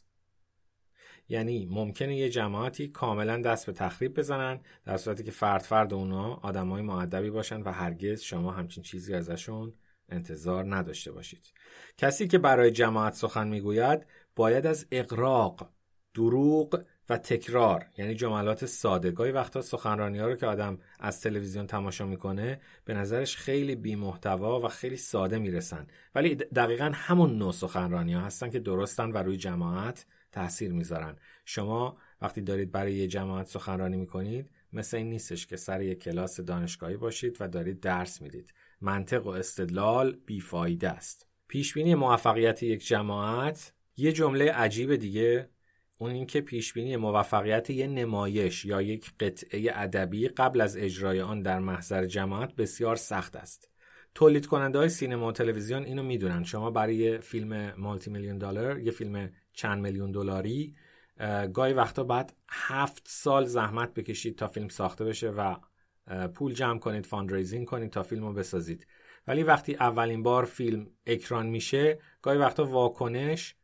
یعنی 1.30 1.66
ممکنه 1.66 2.16
یه 2.16 2.30
جماعتی 2.30 2.88
کاملا 2.88 3.42
دست 3.42 3.66
به 3.66 3.72
تخریب 3.72 4.20
بزنن 4.20 4.60
در 4.86 4.98
صورتی 4.98 5.24
که 5.24 5.32
فرد 5.32 5.62
فرد 5.62 5.94
اونا 5.94 6.34
آدمای 6.34 6.82
معدبی 6.82 7.30
باشن 7.30 7.62
و 7.62 7.72
هرگز 7.72 8.22
شما 8.22 8.52
همچین 8.52 8.84
چیزی 8.84 9.14
ازشون 9.14 9.74
انتظار 10.12 10.76
نداشته 10.76 11.12
باشید. 11.12 11.54
کسی 11.98 12.28
که 12.28 12.38
برای 12.38 12.72
جماعت 12.72 13.14
سخن 13.14 13.48
می‌گوید 13.48 14.06
باید 14.36 14.66
از 14.66 14.88
اقراق 14.92 15.70
دروغ 16.14 16.84
و 17.10 17.18
تکرار 17.18 17.86
یعنی 17.98 18.16
جملات 18.16 18.66
ساده 18.66 19.12
گاهی 19.12 19.32
وقتا 19.32 19.62
سخنرانی 19.62 20.20
ها 20.20 20.28
رو 20.28 20.36
که 20.36 20.46
آدم 20.46 20.78
از 21.00 21.22
تلویزیون 21.22 21.68
تماشا 21.68 22.06
می‌کنه 22.06 22.62
به 22.86 22.94
نظرش 22.94 23.38
خیلی 23.38 23.76
بی 23.76 23.96
محتوا 23.96 24.60
و 24.60 24.68
خیلی 24.68 24.98
ساده 24.98 25.40
می‌رسن. 25.40 25.88
ولی 26.16 26.36
دقیقا 26.36 26.92
همون 26.94 27.38
نوع 27.38 27.52
سخنرانی 27.52 28.14
ها 28.14 28.22
هستن 28.22 28.50
که 28.50 28.60
درستن 28.60 29.12
و 29.12 29.18
روی 29.18 29.38
جماعت 29.38 30.06
تاثیر 30.32 30.74
می‌ذارن. 30.74 31.16
شما 31.46 31.98
وقتی 32.22 32.42
دارید 32.42 32.72
برای 32.72 32.94
یه 32.94 33.08
جماعت 33.08 33.48
سخنرانی 33.48 33.98
می‌کنید 33.98 34.50
مثل 34.74 34.98
این 34.98 35.10
نیستش 35.10 35.48
که 35.48 35.56
سر 35.56 35.82
یک 35.82 36.04
کلاس 36.04 36.40
دانشگاهی 36.40 36.98
باشید 36.98 37.38
و 37.40 37.48
دارید 37.48 37.80
درس 37.80 38.22
می‌دید. 38.22 38.54
منطق 38.82 39.28
و 39.28 39.30
استدلال 39.30 40.18
بیفایده 40.26 40.90
است. 40.90 41.28
پیشبینی 41.48 41.96
موفقیت 41.96 42.64
یک 42.64 42.88
جماعت 42.88 43.74
یه 43.98 44.12
جمله 44.12 44.52
عجیب 44.52 44.96
دیگه 44.96 45.50
اون 46.00 46.12
اینکه 46.12 46.42
پیشبینی 46.42 46.96
موفقیت 46.96 47.70
یه 47.70 47.88
نمایش 47.88 48.66
یا 48.66 48.82
یک 48.82 49.12
قطعه 49.20 49.72
ادبی 49.74 50.28
قبل 50.28 50.62
از 50.62 50.78
اجرای 50.78 51.22
آن 51.22 51.42
در 51.42 51.60
محضر 51.60 52.06
جماعت 52.06 52.56
بسیار 52.56 52.96
سخت 52.96 53.36
است. 53.36 53.70
تولید 54.16 54.46
کننده 54.46 54.80
های 54.80 54.90
سینما 54.90 55.28
و 55.28 55.32
تلویزیون 55.32 55.84
اینو 55.84 56.04
می‌دونن. 56.04 56.44
شما 56.44 56.72
برای 56.72 57.18
فیلم 57.18 57.74
مالتی 57.78 58.10
میلیون 58.10 58.38
دلار 58.38 58.80
یه 58.80 58.92
فیلم 58.92 59.32
چند 59.54 59.82
میلیون 59.82 60.12
دلاری 60.12 60.76
گاهی 61.54 61.74
وقتا 61.74 62.04
بعد 62.04 62.34
هفت 62.50 63.04
سال 63.08 63.46
زحمت 63.46 63.94
بکشید 63.94 64.38
تا 64.38 64.48
فیلم 64.48 64.68
ساخته 64.68 65.06
بشه 65.06 65.30
و 65.30 65.56
پول 66.34 66.54
جمع 66.54 66.80
کنید 66.80 67.06
fundraising 67.06 67.68
کنید 67.68 67.92
تا 67.92 68.04
فیلم 68.04 68.26
رو 68.26 68.34
بسازید. 68.34 68.88
ولی 69.28 69.44
وقتی 69.44 69.76
اولین 69.76 70.24
بار 70.24 70.46
فیلم 70.46 70.88
اکران 71.06 71.48
میشه 71.48 72.00
گاهی 72.22 72.38
وقتا 72.38 72.66
واکنش 72.66 73.56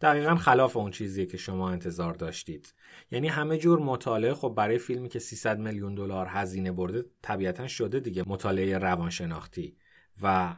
دقیقا 0.00 0.34
خلاف 0.34 0.76
اون 0.76 0.90
چیزیه 0.90 1.26
که 1.26 1.36
شما 1.36 1.70
انتظار 1.70 2.14
داشتید. 2.14 2.74
یعنی 3.10 3.28
همه 3.28 3.58
جور 3.58 3.78
مطالعه 3.78 4.34
خب 4.34 4.54
برای 4.56 4.78
فیلمی 4.78 5.08
که 5.08 5.18
300 5.18 5.58
میلیون 5.58 5.94
دلار 5.94 6.26
هزینه 6.30 6.72
برده 6.72 7.04
طبیعتا 7.22 7.66
شده 7.66 8.00
دیگه 8.00 8.24
مطالعه 8.26 8.78
روانشناختی 8.78 9.76
و 10.22 10.56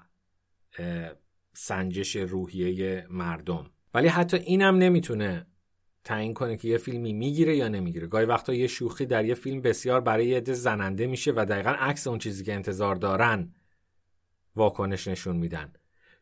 سنجش 1.52 2.16
روحیه 2.16 3.06
مردم. 3.10 3.70
ولی 3.94 4.08
حتی 4.08 4.36
اینم 4.36 4.76
نمی‌تونه 4.76 5.46
تعیین 6.04 6.34
کنه 6.34 6.56
که 6.56 6.68
یه 6.68 6.78
فیلمی 6.78 7.12
می‌گیره 7.12 7.56
یا 7.56 7.68
نمی‌گیره. 7.68 8.06
گاهی 8.06 8.26
وقتا 8.26 8.54
یه 8.54 8.66
شوخی 8.66 9.06
در 9.06 9.24
یه 9.24 9.34
فیلم 9.34 9.60
بسیار 9.60 10.00
برای 10.00 10.26
یه 10.26 10.36
عده 10.36 10.52
زننده 10.52 11.06
میشه 11.06 11.32
و 11.36 11.46
دقیقا 11.48 11.70
عکس 11.70 12.06
اون 12.06 12.18
چیزی 12.18 12.44
که 12.44 12.54
انتظار 12.54 12.94
دارن 12.94 13.54
واکنش 14.56 15.08
نشون 15.08 15.36
میدن. 15.36 15.72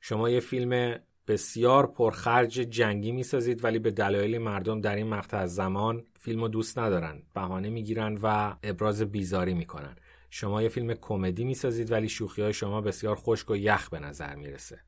شما 0.00 0.30
یه 0.30 0.40
فیلم 0.40 0.98
بسیار 1.28 1.86
پرخرج 1.86 2.52
جنگی 2.52 3.12
می‌سازید 3.12 3.64
ولی 3.64 3.78
به 3.78 3.90
دلایل 3.90 4.38
مردم 4.38 4.80
در 4.80 4.96
این 4.96 5.06
مقطع 5.06 5.36
از 5.36 5.54
زمان 5.54 6.04
فیلم 6.20 6.42
رو 6.42 6.48
دوست 6.48 6.78
ندارن. 6.78 7.22
بهانه 7.34 7.70
می‌گیرن 7.70 8.18
و 8.22 8.56
ابراز 8.62 9.02
بیزاری 9.02 9.54
می‌کنن. 9.54 9.96
شما 10.30 10.62
یه 10.62 10.68
فیلم 10.68 10.94
کمدی 10.94 11.44
می‌سازید 11.44 11.92
ولی 11.92 12.08
شوخی 12.08 12.42
های 12.42 12.52
شما 12.52 12.80
بسیار 12.80 13.16
خشک 13.16 13.50
و 13.50 13.56
یخ 13.56 13.88
به 13.88 13.98
نظر 13.98 14.34
می‌رسه. 14.34 14.80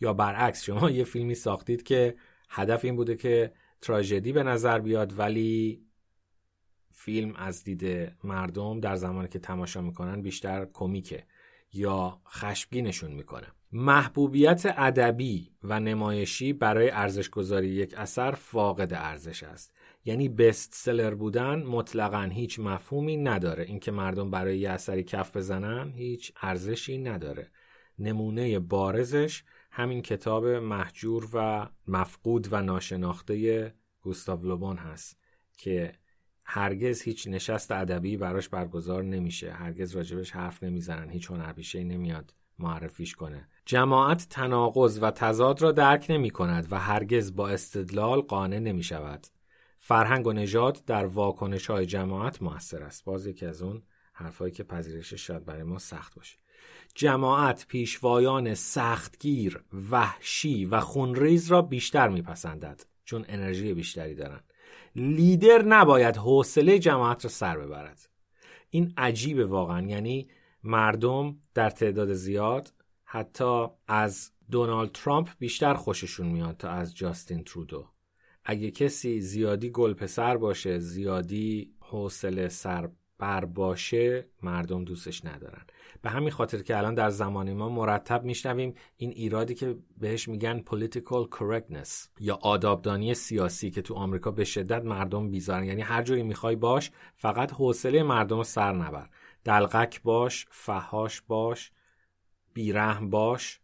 یا 0.00 0.12
برعکس 0.12 0.64
شما 0.64 0.90
یه 0.90 1.04
فیلمی 1.04 1.34
ساختید 1.34 1.82
که 1.82 2.16
هدف 2.50 2.84
این 2.84 2.96
بوده 2.96 3.16
که 3.16 3.52
تراژدی 3.80 4.32
به 4.32 4.42
نظر 4.42 4.78
بیاد 4.78 5.18
ولی 5.18 5.82
فیلم 6.90 7.36
از 7.36 7.64
دید 7.64 8.12
مردم 8.24 8.80
در 8.80 8.96
زمانی 8.96 9.28
که 9.28 9.38
تماشا 9.38 9.80
می‌کنن 9.82 10.22
بیشتر 10.22 10.66
کمیکه 10.72 11.24
یا 11.72 12.20
خشمگینشون 12.28 13.12
می‌کنه. 13.12 13.46
محبوبیت 13.72 14.74
ادبی 14.76 15.52
و 15.62 15.80
نمایشی 15.80 16.52
برای 16.52 16.90
ارزش 16.90 17.30
گذاری 17.30 17.68
یک 17.68 17.94
اثر 17.96 18.30
فاقد 18.30 18.94
ارزش 18.94 19.42
است. 19.42 19.74
یعنی 20.04 20.28
بست 20.28 20.74
سلر 20.74 21.14
بودن 21.14 21.62
مطلقا 21.62 22.22
هیچ 22.22 22.58
مفهومی 22.58 23.16
نداره. 23.16 23.64
اینکه 23.64 23.90
مردم 23.90 24.30
برای 24.30 24.58
یه 24.58 24.70
اثری 24.70 25.02
کف 25.02 25.36
بزنن 25.36 25.92
هیچ 25.92 26.32
ارزشی 26.42 26.98
نداره. 26.98 27.50
نمونه 27.98 28.58
بارزش 28.58 29.42
همین 29.78 30.02
کتاب 30.02 30.46
محجور 30.46 31.28
و 31.32 31.68
مفقود 31.88 32.48
و 32.50 32.62
ناشناخته 32.62 33.74
گوستاو 34.02 34.42
لوبون 34.42 34.76
هست 34.76 35.16
که 35.56 35.92
هرگز 36.44 37.02
هیچ 37.02 37.28
نشست 37.28 37.72
ادبی 37.72 38.16
براش 38.16 38.48
برگزار 38.48 39.04
نمیشه. 39.04 39.52
هرگز 39.52 39.96
راجبش 39.96 40.30
حرف 40.30 40.62
نمی‌زنن. 40.62 41.10
هیچ 41.10 41.30
هنرپیشه 41.30 41.84
نمیاد 41.84 42.34
معرفیش 42.58 43.14
کنه. 43.14 43.48
جماعت 43.66 44.26
تناقض 44.30 44.98
و 45.02 45.10
تضاد 45.10 45.62
را 45.62 45.72
درک 45.72 46.06
نمی 46.08 46.30
کند 46.30 46.66
و 46.70 46.78
هرگز 46.78 47.36
با 47.36 47.48
استدلال 47.48 48.20
قانع 48.20 48.58
نمی 48.58 48.82
شود 48.82 49.26
فرهنگ 49.78 50.26
و 50.26 50.32
نژاد 50.32 50.82
در 50.86 51.06
واکنش 51.06 51.70
های 51.70 51.86
جماعت 51.86 52.42
موثر 52.42 52.82
است. 52.82 53.04
باز 53.04 53.26
یکی 53.26 53.46
از 53.46 53.62
اون 53.62 53.82
حرفایی 54.12 54.52
که 54.52 54.62
پذیرشش 54.62 55.26
شاید 55.26 55.44
برای 55.44 55.62
ما 55.62 55.78
سخت 55.78 56.14
باشه. 56.14 56.38
جماعت 56.94 57.66
پیشوایان 57.68 58.54
سختگیر 58.54 59.60
وحشی 59.90 60.64
و 60.64 60.80
خونریز 60.80 61.50
را 61.50 61.62
بیشتر 61.62 62.08
میپسندد 62.08 62.84
چون 63.04 63.24
انرژی 63.28 63.74
بیشتری 63.74 64.14
دارند. 64.14 64.52
لیدر 64.96 65.62
نباید 65.62 66.16
حوصله 66.16 66.78
جماعت 66.78 67.24
را 67.24 67.30
سر 67.30 67.58
ببرد. 67.58 68.08
این 68.70 68.92
عجیبه 68.96 69.46
واقعا. 69.46 69.86
یعنی 69.86 70.28
مردم 70.64 71.36
در 71.54 71.70
تعداد 71.70 72.12
زیاد 72.12 72.72
حتی 73.04 73.66
از 73.88 74.30
دونالد 74.50 74.90
ترامپ 74.92 75.28
بیشتر 75.38 75.74
خوششون 75.74 76.26
میاد 76.26 76.56
تا 76.56 76.68
از 76.70 76.96
جاستین 76.96 77.44
ترودو. 77.44 77.88
اگه 78.44 78.70
کسی 78.70 79.20
زیادی 79.20 79.70
گل 79.70 79.92
پسر 79.94 80.36
باشه 80.36 80.78
زیادی 80.78 81.74
حوصله 81.80 82.48
سر 82.48 82.88
بر 83.18 83.44
باشه 83.44 84.26
مردم 84.42 84.84
دوستش 84.84 85.24
ندارن. 85.24 85.62
به 86.02 86.10
همین 86.10 86.30
خاطر 86.30 86.58
که 86.58 86.78
الان 86.78 86.94
در 86.94 87.10
زمان 87.10 87.52
ما 87.52 87.68
مرتب 87.68 88.24
میشنویم 88.24 88.74
این 88.96 89.10
ایرادی 89.10 89.54
که 89.54 89.76
بهش 89.98 90.28
میگن 90.28 90.62
political 90.70 91.28
correctness 91.38 92.08
یا 92.20 92.38
آدابدانی 92.42 93.14
سیاسی 93.14 93.70
که 93.70 93.82
تو 93.82 93.94
آمریکا 93.94 94.30
به 94.30 94.44
شدت 94.44 94.84
مردم 94.84 95.30
بیزارن. 95.30 95.64
یعنی 95.64 95.82
هر 95.82 96.02
جوری 96.02 96.22
می‌خوای 96.22 96.56
باش 96.56 96.90
فقط 97.16 97.52
حوصله 97.52 98.02
مردم 98.02 98.42
سر 98.42 98.72
نبر. 98.72 99.08
دلغک 99.44 100.02
باش 100.02 100.46
فهاش 100.50 101.20
باش 101.20 101.72
بیرحم 102.54 103.10
باش. 103.10 103.60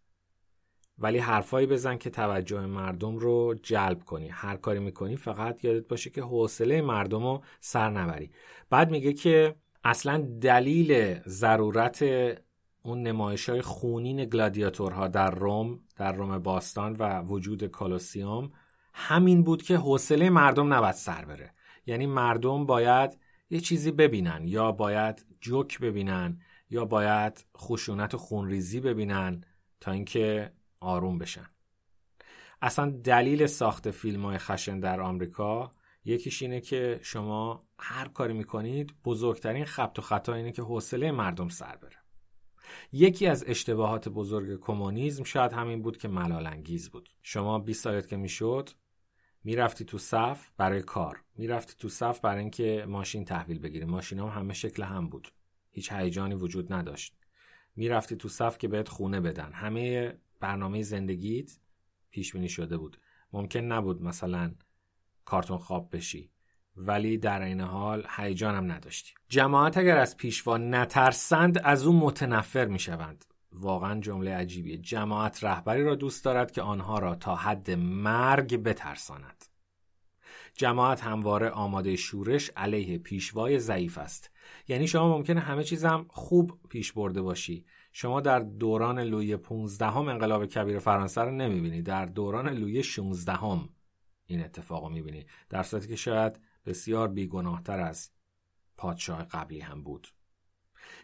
ولی 0.98 1.18
حرفایی 1.18 1.66
بزن 1.66 1.96
که 1.96 2.10
توجه 2.10 2.66
مردم 2.66 3.16
رو 3.16 3.54
جلب 3.62 4.04
کنی. 4.04 4.28
هر 4.28 4.56
کاری 4.56 4.78
می‌کنی 4.78 5.16
فقط 5.16 5.64
یادت 5.64 5.88
باشه 5.88 6.10
که 6.10 6.22
حوصله 6.22 6.82
مردم 6.82 7.22
رو 7.22 7.42
سر 7.60 7.90
نبری. 7.90 8.30
بعد 8.70 8.90
میگه 8.90 9.12
که 9.12 9.54
اصلا 9.84 10.18
دلیل 10.40 11.20
ضرورت 11.28 12.04
اون 12.82 13.02
نمایش 13.02 13.48
های 13.48 13.62
خونین 13.62 14.24
گلادیاتورها 14.24 15.08
در 15.08 15.30
روم 15.30 15.80
در 15.96 16.12
روم 16.12 16.38
باستان 16.38 16.96
و 16.98 17.20
وجود 17.22 17.64
کالوسیوم 17.64 18.52
همین 18.94 19.42
بود 19.42 19.62
که 19.62 19.76
حوصله 19.76 20.30
مردم 20.30 20.74
نباید 20.74 20.94
سر 20.94 21.24
بره. 21.24 21.54
یعنی 21.86 22.06
مردم 22.06 22.66
باید 22.66 23.18
یه 23.50 23.60
چیزی 23.60 23.90
ببینن 23.90 24.40
یا 24.44 24.72
باید 24.72 25.26
جوک 25.40 25.80
ببینن 25.80 26.40
یا 26.70 26.84
باید 26.84 27.46
خشونت 27.56 28.14
و 28.14 28.18
خونریزی 28.18 28.80
ببینن 28.80 29.44
تا 29.80 29.92
اینکه 29.92 30.52
آروم 30.84 31.18
بشن. 31.18 31.46
اصلا 32.62 32.90
دلیل 32.90 33.46
ساخت 33.46 33.90
فیلم 33.90 34.24
های 34.24 34.38
خشن 34.38 34.80
در 34.80 35.00
آمریکا 35.00 35.70
یکیش 36.04 36.42
اینه 36.42 36.60
که 36.60 37.00
شما 37.02 37.68
هر 37.78 38.08
کاری 38.08 38.32
می‌کنید 38.32 38.94
بزرگترین 39.04 39.64
خبت 39.64 39.98
و 39.98 40.02
خطا 40.02 40.34
اینه 40.34 40.52
که 40.52 40.62
حوصله 40.62 41.12
مردم 41.12 41.48
سر 41.48 41.76
بره. 41.76 41.96
یکی 42.92 43.26
از 43.26 43.44
اشتباهات 43.46 44.08
بزرگ 44.08 44.60
کمونیسم 44.60 45.24
شاید 45.24 45.52
همین 45.52 45.82
بود 45.82 45.96
که 45.96 46.08
ملال 46.08 46.46
انگیز 46.46 46.90
بود. 46.90 47.08
شما 47.22 47.58
20 47.58 47.84
سالت 47.84 48.08
که 48.08 48.16
می‌شد 48.16 48.70
می‌رفتی 49.44 49.84
تو 49.84 49.98
صف 49.98 50.48
برای 50.56 50.82
کار. 50.82 51.24
می‌رفتی 51.36 51.74
تو 51.78 51.88
صف 51.88 52.20
برای 52.20 52.40
اینکه 52.40 52.84
ماشین 52.88 53.24
تحویل 53.24 53.58
بگیری. 53.58 53.84
ماشین 53.84 54.18
هم 54.18 54.28
همه 54.28 54.54
شکل 54.54 54.82
هم 54.82 55.08
بود. 55.08 55.28
هیچ 55.70 55.92
هیجانی 55.92 56.34
وجود 56.34 56.72
نداشت. 56.72 57.16
می‌رفتی 57.76 58.16
تو 58.16 58.28
صف 58.28 58.58
که 58.58 58.68
بهت 58.68 58.88
خونه 58.88 59.20
بدن. 59.20 59.52
همه 59.52 60.14
برنامه 60.40 60.82
زندگیت 60.82 61.58
پیش 62.10 62.32
بینی 62.32 62.48
شده 62.48 62.76
بود. 62.76 62.96
ممکن 63.32 63.60
نبود 63.60 64.02
مثلا 64.02 64.54
کارتون 65.24 65.58
خواب 65.58 65.96
بشی 65.96 66.30
ولی 66.76 67.18
در 67.18 67.42
این 67.42 67.60
حال 67.60 68.06
هیجان 68.16 68.54
هم 68.54 68.72
نداشتی. 68.72 69.14
جماعت 69.28 69.78
اگر 69.78 69.96
از 69.96 70.16
پیشوا 70.16 70.58
نترسند 70.58 71.58
از 71.58 71.86
او 71.86 71.92
متنفر 71.92 72.64
می‌شوند. 72.64 73.24
واقعا 73.52 74.00
جمله 74.00 74.34
عجیبیه. 74.34 74.76
جماعت 74.78 75.44
رهبری 75.44 75.84
را 75.84 75.94
دوست 75.94 76.24
دارد 76.24 76.50
که 76.50 76.62
آنها 76.62 76.98
را 76.98 77.14
تا 77.14 77.36
حد 77.36 77.70
مرگ 77.70 78.56
بترساند. 78.56 79.44
جماعت 80.54 81.00
همواره 81.00 81.48
آماده 81.48 81.96
شورش 81.96 82.50
علیه 82.56 82.98
پیشوای 82.98 83.58
ضعیف 83.58 83.98
است. 83.98 84.30
یعنی 84.68 84.88
شما 84.88 85.16
ممکنه 85.16 85.40
همه 85.40 85.64
چیزم 85.64 86.06
خوب 86.08 86.60
پیش 86.68 86.92
برده 86.92 87.22
باشی. 87.22 87.66
شما 87.96 88.20
در 88.20 88.40
دوران 88.40 88.98
لوی 88.98 89.36
15 89.36 89.86
هم 89.86 90.08
انقلاب 90.08 90.46
کبیر 90.46 90.78
فرانسه 90.78 91.20
رو 91.20 91.30
نمی‌بینی. 91.30 91.82
در 91.82 92.06
دوران 92.06 92.48
لوی 92.48 92.82
16 92.82 93.32
هم 93.32 93.68
این 94.26 94.44
اتفاق 94.44 94.84
رو 94.84 94.90
می‌بینی. 94.90 95.26
در 95.48 95.62
صورتی 95.62 95.88
که 95.88 95.96
شاید 95.96 96.40
بسیار 96.66 97.08
بیگناهتر 97.08 97.80
از 97.80 98.10
پادشاه 98.76 99.24
قبلی 99.24 99.60
هم 99.60 99.82
بود. 99.82 100.08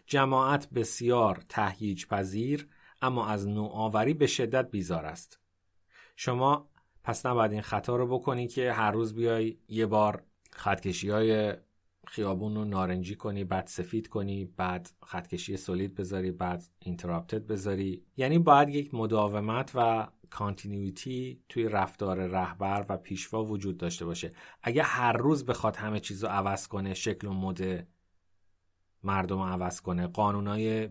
جماعت 0.05 0.69
بسیار 0.69 1.43
تهییج 1.49 2.05
پذیر 2.05 2.69
اما 3.01 3.27
از 3.27 3.47
نوآوری 3.47 4.13
به 4.13 4.27
شدت 4.27 4.71
بیزار 4.71 5.05
است. 5.05 5.39
شما 6.15 6.69
پس 7.03 7.25
نباید 7.25 7.51
این 7.51 7.61
خطا 7.61 7.95
رو 7.95 8.07
بکنی 8.07 8.47
که 8.47 8.73
هر 8.73 8.91
روز 8.91 9.15
بیای 9.15 9.57
یه 9.67 9.85
بار 9.85 10.23
خطکشی 10.51 11.09
های 11.09 11.53
خیابون 12.07 12.55
رو 12.55 12.65
نارنجی 12.65 13.15
کنی 13.15 13.43
بعد 13.43 13.67
سفید 13.67 14.07
کنی 14.07 14.45
بعد 14.45 14.89
خطکشی 15.03 15.57
solid 15.57 15.95
بذاری 15.95 16.31
بعد 16.31 16.63
interrupted 16.79 17.47
بذاری. 17.47 18.05
یعنی 18.17 18.39
باید 18.39 18.69
یک 18.69 18.93
مداومت 18.93 19.71
و 19.75 20.07
continuity 20.29 21.43
توی 21.49 21.63
رفتار 21.69 22.27
رهبر 22.27 22.85
و 22.89 22.97
پیشوا 22.97 23.45
وجود 23.45 23.77
داشته 23.77 24.05
باشه. 24.05 24.29
اگه 24.63 24.83
هر 24.83 25.13
روز 25.13 25.45
بخواد 25.45 25.75
همه 25.75 25.99
چیز 25.99 26.23
رو 26.23 26.29
عوض 26.29 26.67
کنه 26.67 26.93
شکل 26.93 27.27
و 27.27 27.33
مد 27.33 27.87
مردم 29.03 29.37
رو 29.37 29.43
عوض 29.43 29.81
کنه 29.81 30.07
قانونای 30.07 30.89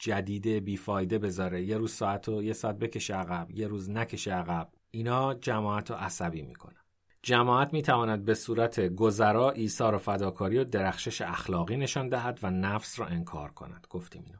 جدید 0.00 0.48
بیفایده 0.48 1.18
بذاره 1.18 1.62
یه 1.62 1.76
روز 1.76 1.92
ساعت 1.92 2.28
رو 2.28 2.42
یه 2.42 2.52
ساعت 2.52 2.78
بکشه 2.78 3.14
عقب 3.14 3.50
یه 3.50 3.66
روز 3.66 3.90
نکشه 3.90 4.32
عقب 4.32 4.72
اینا 4.90 5.34
جماعت 5.34 5.90
رو 5.90 5.96
عصبی 5.96 6.42
می‌کنه 6.42 6.83
جماعت 7.24 7.72
می‌تواند 7.72 8.24
به 8.24 8.34
صورت 8.34 8.80
گذرا 8.80 9.50
ایثار 9.50 9.94
و 9.94 9.98
فداکاری 9.98 10.58
و 10.58 10.64
درخشش 10.64 11.20
اخلاقی 11.20 11.76
نشان 11.76 12.08
دهد 12.08 12.38
و 12.42 12.50
نفس 12.50 13.00
را 13.00 13.06
انکار 13.06 13.50
کند. 13.50 13.86
گفتیم 13.90 14.22
اینو. 14.26 14.38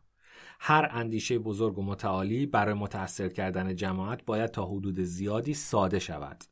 هر 0.61 0.89
اندیشه 0.93 1.39
بزرگ 1.39 1.79
و 1.79 1.83
متعالی 1.83 2.47
برای 2.47 2.75
متأثر 2.75 3.29
کردن 3.29 3.77
جماعت 3.77 4.25
باید 4.25 4.51
تا 4.51 4.67
حدود 4.67 5.01
زیادی 5.01 5.55
ساده 5.55 5.99
شود. 5.99 6.45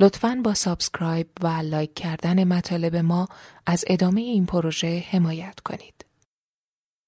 لطفاً 0.00 0.40
با 0.44 0.54
subscribe 0.54 1.28
و 1.40 1.46
like 1.46 1.94
کردن 1.94 2.44
مطالب 2.44 2.96
ما 2.96 3.28
از 3.66 3.84
ادامه 3.88 4.20
این 4.20 4.46
پروژه 4.46 5.04
حمایت 5.10 5.60
کنید. 5.60 6.07